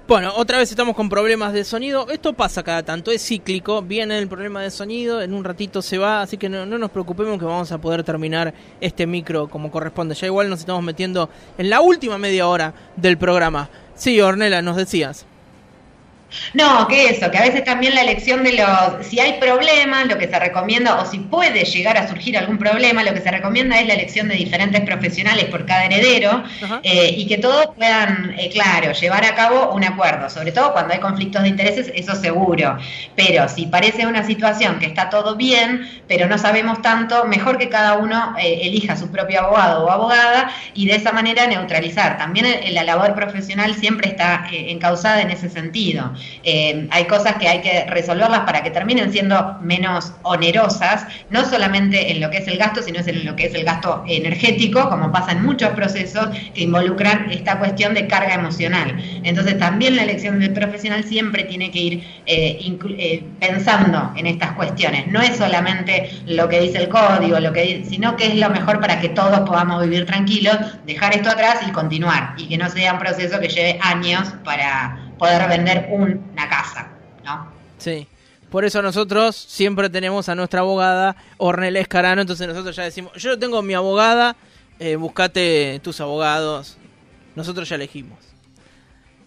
Bueno, 0.10 0.34
otra 0.36 0.58
vez 0.58 0.72
estamos 0.72 0.96
con 0.96 1.08
problemas 1.08 1.54
de 1.54 1.64
sonido. 1.64 2.08
Esto 2.10 2.34
pasa 2.34 2.64
cada 2.64 2.82
tanto, 2.82 3.12
es 3.12 3.24
cíclico. 3.24 3.84
Viene 3.84 4.18
el 4.18 4.28
problema 4.28 4.64
de 4.64 4.72
sonido, 4.72 5.22
en 5.22 5.36
un 5.36 5.44
ratito 5.44 5.84
se 5.84 6.00
va, 6.00 6.24
así 6.24 6.36
que 6.36 6.50
no, 6.50 6.66
no, 6.66 6.80
nos 6.80 6.90
preocupemos 6.90 7.38
que 7.38 7.46
vamos 7.46 7.72
a 7.72 7.78
poder 7.78 8.04
terminar 8.04 8.52
este 8.82 9.06
micro 9.06 9.48
como 9.48 9.70
corresponde. 9.70 10.16
Ya 10.16 10.26
igual 10.26 10.50
nos 10.50 10.62
estamos 10.62 10.82
metiendo 10.82 11.30
en 11.60 11.70
la 11.70 11.82
última 11.82 12.18
media 12.18 12.48
hora 12.48 12.74
del 12.96 13.20
programa. 13.20 13.70
Sí, 13.94 14.20
Ornela, 14.20 14.64
nos 14.64 14.78
decías. 14.78 15.28
No, 16.54 16.88
que 16.88 17.10
eso, 17.10 17.32
que 17.32 17.38
a 17.38 17.42
veces 17.42 17.64
también 17.64 17.96
la 17.96 18.02
elección 18.02 18.44
de 18.44 18.54
los, 18.54 19.06
si 19.06 19.20
hay 19.20 19.40
problemas, 19.40 20.08
lo 20.08 20.18
que 20.18 20.28
se 20.28 20.40
recomienda, 20.40 21.02
o 21.02 21.06
si 21.06 21.20
puede 21.20 21.64
llegar 21.64 21.98
a 21.98 22.08
surgir 22.08 22.38
algún 22.38 22.58
problema, 22.58 23.04
lo 23.04 23.14
que 23.14 23.22
se 23.22 23.32
recomienda 23.32 23.80
es 23.80 23.88
la 23.88 23.94
elección 23.94 24.28
de 24.28 24.36
diferentes 24.36 24.82
profesionales 24.82 25.46
por 25.46 25.66
cada 25.66 25.86
heredero 25.86 26.44
eh, 26.84 27.14
y 27.18 27.28
que 27.28 27.38
todos 27.38 27.68
puedan, 27.76 28.36
eh, 28.38 28.50
claro, 28.52 28.92
llevar 28.94 29.26
a 29.26 29.36
cabo 29.36 29.72
un 29.74 29.84
acuerdo, 29.84 30.30
sobre 30.30 30.52
todo 30.52 30.74
cuando 30.74 30.94
hay 30.94 31.00
conflictos 31.00 31.44
de 31.44 31.50
intereses, 31.50 31.92
eso 31.96 32.16
seguro. 32.16 32.78
Pero 33.16 33.48
si 33.50 33.66
parece 33.66 34.06
una 34.06 34.24
situación 34.24 34.80
que 34.80 34.86
está 34.86 35.10
todo 35.10 35.36
bien, 35.36 36.04
pero 36.08 36.28
no 36.28 36.38
sabemos 36.38 36.82
tanto, 36.82 37.26
mejor 37.26 37.58
que 37.58 37.70
cada 37.70 37.98
uno 37.98 38.36
eh, 38.40 38.60
elija 38.64 38.98
su 38.98 39.12
propio 39.12 39.42
abogado 39.42 39.86
o 39.86 39.92
abogada 39.92 40.52
y 40.74 40.88
de 40.88 40.96
esa 40.96 41.12
manera 41.12 41.48
neutralizar. 41.48 42.18
También 42.18 42.46
la 42.74 42.84
labor 42.84 43.16
profesional 43.16 43.76
siempre 43.76 44.10
está 44.10 44.48
encausada 44.52 45.22
en 45.22 45.32
ese 45.32 45.50
sentido. 45.50 46.14
Eh, 46.44 46.88
hay 46.92 47.06
cosas 47.06 47.36
que 47.36 47.48
hay 47.48 47.62
que 47.62 47.86
resolverlas 47.86 48.42
para 48.42 48.64
que 48.64 48.72
terminen 48.72 49.12
siendo 49.12 49.58
menos 49.62 50.14
onerosas, 50.24 51.06
no 51.30 51.46
solamente 51.46 52.12
en 52.12 52.20
lo 52.20 52.30
que 52.30 52.38
es 52.38 52.48
el 52.48 52.58
gasto, 52.58 52.82
sino 52.82 53.00
en 53.00 53.26
lo 53.26 53.36
que 53.36 53.46
es 53.46 53.56
el 53.56 53.64
gasto 53.64 54.04
energético, 54.08 54.90
como 54.90 55.12
pasa 55.12 55.32
en 55.32 55.44
muchos 55.44 55.70
procesos 55.70 56.30
que 56.54 56.62
involucran 56.62 57.32
esta 57.32 57.58
cuestión 57.60 57.94
de 57.94 58.08
carga 58.08 58.36
emocional. 58.36 58.96
Entonces 59.24 59.58
también 59.58 59.96
la 59.96 60.04
elección 60.04 60.40
del 60.40 60.54
profesional 60.54 61.04
siempre 61.04 61.44
tiene 61.44 61.72
que 61.72 61.80
ir 61.80 62.04
eh, 62.26 62.60
eh, 62.98 63.24
pensando 63.40 64.14
en 64.16 64.28
estas 64.28 64.52
cuestiones. 64.54 65.08
No 65.08 65.22
es 65.22 65.38
solamente 65.38 66.10
lo 66.26 66.48
que 66.50 66.62
dice 66.62 66.78
el 66.80 66.90
código, 66.90 67.40
lo 67.40 67.54
que 67.54 67.84
sino 67.90 68.16
que 68.16 68.28
es 68.28 68.36
lo 68.36 68.50
mejor 68.50 68.80
para 68.80 69.00
que 69.00 69.10
todos 69.10 69.42
podamos 69.42 69.84
vivir 69.84 70.06
tranquilos, 70.06 70.58
dejar 70.86 71.14
esto 71.14 71.30
atrás 71.30 71.60
y 71.68 71.72
continuar, 71.72 72.34
y 72.38 72.48
que 72.48 72.58
no 72.58 72.70
sea 72.70 72.94
un 72.94 73.00
proceso 73.00 73.40
que 73.40 73.48
lleve 73.48 73.80
años 73.82 74.34
para 74.44 75.09
poder 75.20 75.48
vender 75.48 75.88
una 75.92 76.50
casa, 76.50 76.90
¿no? 77.24 77.52
Sí. 77.78 78.08
Por 78.50 78.66
eso 78.66 78.82
nosotros 78.82 79.36
siempre 79.36 79.90
tenemos 79.92 80.28
a 80.28 80.34
nuestra 80.34 80.62
abogada 80.62 81.16
Ornel 81.38 81.76
Escarano, 81.78 82.22
entonces 82.22 82.48
nosotros 82.48 82.76
ya 82.76 82.84
decimos, 82.84 83.14
yo 83.14 83.38
tengo 83.38 83.62
mi 83.62 83.76
abogada, 83.76 84.36
eh, 84.80 84.96
buscate 84.96 85.80
tus 85.84 86.02
abogados, 86.02 86.78
nosotros 87.36 87.70
ya 87.70 87.76
elegimos. 87.76 88.18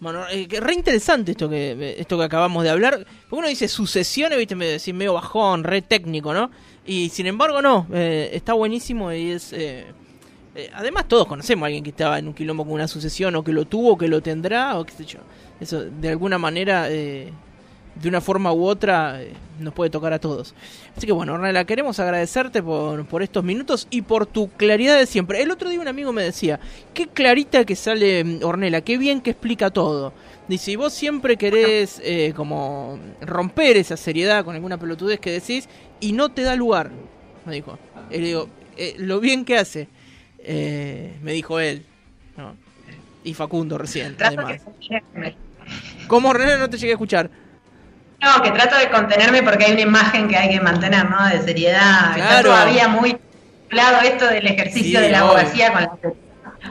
Bueno, 0.01 0.25
eh, 0.29 0.45
re 0.59 0.73
interesante 0.73 1.31
esto 1.31 1.49
que 1.49 1.95
esto 1.97 2.17
que 2.17 2.25
acabamos 2.25 2.65
de 2.65 2.69
hablar, 2.69 3.05
porque 3.29 3.35
uno 3.39 3.47
dice 3.47 3.69
sucesiones, 3.69 4.37
viste, 4.37 4.55
me 4.55 4.65
decís 4.65 4.93
medio 4.93 5.13
bajón, 5.13 5.63
re 5.63 5.81
técnico, 5.81 6.33
¿no? 6.33 6.51
Y 6.85 7.07
sin 7.07 7.25
embargo 7.25 7.61
no, 7.61 7.87
eh, 7.93 8.31
está 8.33 8.51
buenísimo 8.53 9.13
y 9.13 9.31
es... 9.31 9.53
Eh, 9.53 9.85
además 10.73 11.07
todos 11.07 11.25
conocemos 11.25 11.63
a 11.63 11.67
alguien 11.67 11.83
que 11.83 11.91
estaba 11.91 12.19
en 12.19 12.27
un 12.27 12.33
quilombo 12.33 12.65
con 12.65 12.73
una 12.73 12.89
sucesión 12.89 13.35
o 13.35 13.43
que 13.43 13.53
lo 13.53 13.65
tuvo, 13.65 13.93
o 13.93 13.97
que 13.97 14.09
lo 14.09 14.21
tendrá, 14.21 14.77
o 14.77 14.83
qué 14.83 14.91
sé 14.91 15.05
yo 15.05 15.19
eso 15.63 15.83
de 15.83 16.09
alguna 16.09 16.37
manera, 16.37 16.89
eh, 16.89 17.31
de 17.95 18.09
una 18.09 18.21
forma 18.21 18.53
u 18.53 18.65
otra, 18.65 19.21
eh, 19.21 19.33
nos 19.59 19.73
puede 19.73 19.89
tocar 19.89 20.13
a 20.13 20.19
todos. 20.19 20.53
Así 20.95 21.05
que 21.07 21.13
bueno, 21.13 21.33
Ornella, 21.33 21.65
queremos 21.65 21.99
agradecerte 21.99 22.61
por, 22.61 23.05
por, 23.05 23.23
estos 23.23 23.43
minutos 23.43 23.87
y 23.89 24.01
por 24.01 24.25
tu 24.25 24.49
claridad 24.49 24.97
de 24.97 25.05
siempre. 25.05 25.41
El 25.41 25.51
otro 25.51 25.69
día 25.69 25.79
un 25.79 25.87
amigo 25.87 26.11
me 26.13 26.23
decía, 26.23 26.59
qué 26.93 27.07
clarita 27.07 27.65
que 27.65 27.75
sale 27.75 28.23
mm, 28.23 28.43
Ornella, 28.43 28.81
qué 28.81 28.97
bien 28.97 29.21
que 29.21 29.31
explica 29.31 29.69
todo. 29.71 30.13
Dice, 30.47 30.71
y 30.71 30.75
vos 30.75 30.93
siempre 30.93 31.37
querés 31.37 32.01
eh, 32.03 32.33
como 32.35 32.99
romper 33.21 33.77
esa 33.77 33.95
seriedad 33.95 34.43
con 34.43 34.55
alguna 34.55 34.77
pelotudez 34.77 35.19
que 35.19 35.31
decís 35.31 35.69
y 36.01 36.11
no 36.11 36.29
te 36.29 36.41
da 36.41 36.55
lugar, 36.55 36.91
me 37.45 37.53
dijo. 37.53 37.79
Y 38.09 38.17
le 38.17 38.27
digo, 38.27 38.49
lo 38.97 39.21
bien 39.21 39.45
que 39.45 39.57
hace, 39.57 39.87
me 40.45 41.31
dijo 41.31 41.59
él. 41.61 41.85
Y 43.23 43.33
Facundo 43.33 43.77
recién, 43.77 44.17
además. 44.19 44.61
¿Cómo, 46.07 46.33
René, 46.33 46.57
no 46.57 46.69
te 46.69 46.77
llegué 46.77 46.91
a 46.91 46.95
escuchar? 46.95 47.29
No, 48.21 48.41
que 48.41 48.51
trato 48.51 48.77
de 48.77 48.89
contenerme 48.89 49.43
porque 49.43 49.65
hay 49.65 49.73
una 49.73 49.81
imagen 49.81 50.27
que 50.27 50.37
hay 50.37 50.49
que 50.49 50.61
mantener, 50.61 51.09
¿no? 51.09 51.27
De 51.27 51.41
seriedad. 51.41 52.17
Está 52.17 52.41
todavía 52.41 52.87
muy 52.87 53.17
lado 53.69 54.01
esto 54.01 54.27
del 54.27 54.45
ejercicio 54.47 55.01
de 55.01 55.09
la 55.09 55.19
abogacía 55.19 55.73
con 55.73 55.81
la 55.81 55.91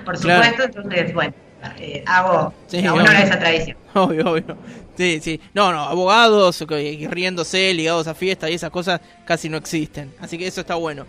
por 0.05 0.16
supuesto, 0.16 0.62
entonces, 0.64 1.12
bueno, 1.12 1.35
eh, 1.79 2.03
hago 2.07 2.55
sí, 2.66 2.87
honor 2.87 3.11
a 3.11 3.23
esa 3.23 3.38
tradición. 3.38 3.77
Obvio, 3.95 4.31
obvio. 4.31 4.57
Sí, 4.97 5.21
sí. 5.23 5.40
No, 5.55 5.73
no, 5.73 5.81
abogados 5.83 6.64
riéndose, 6.66 7.73
ligados 7.75 8.07
a 8.07 8.14
fiestas 8.14 8.51
y 8.51 8.55
esas 8.55 8.71
cosas 8.71 9.01
casi 9.25 9.49
no 9.49 9.57
existen. 9.57 10.12
Así 10.21 10.38
que 10.38 10.47
eso 10.47 10.62
está 10.62 10.75
bueno. 10.77 11.07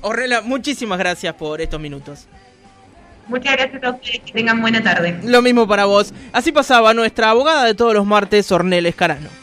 Orrela, 0.00 0.40
muchísimas 0.40 0.98
gracias 0.98 1.34
por 1.34 1.60
estos 1.60 1.80
minutos. 1.80 2.26
Muchas 3.28 3.56
gracias 3.56 3.82
a 3.84 3.90
ustedes, 3.90 4.20
que 4.26 4.32
tengan 4.32 4.60
buena 4.60 4.82
tarde. 4.82 5.20
Lo 5.24 5.40
mismo 5.42 5.66
para 5.66 5.84
vos. 5.84 6.12
Así 6.32 6.52
pasaba 6.52 6.94
nuestra 6.94 7.30
abogada 7.30 7.64
de 7.64 7.74
todos 7.74 7.94
los 7.94 8.06
martes, 8.06 8.50
Ornel 8.50 8.86
Escarano. 8.86 9.39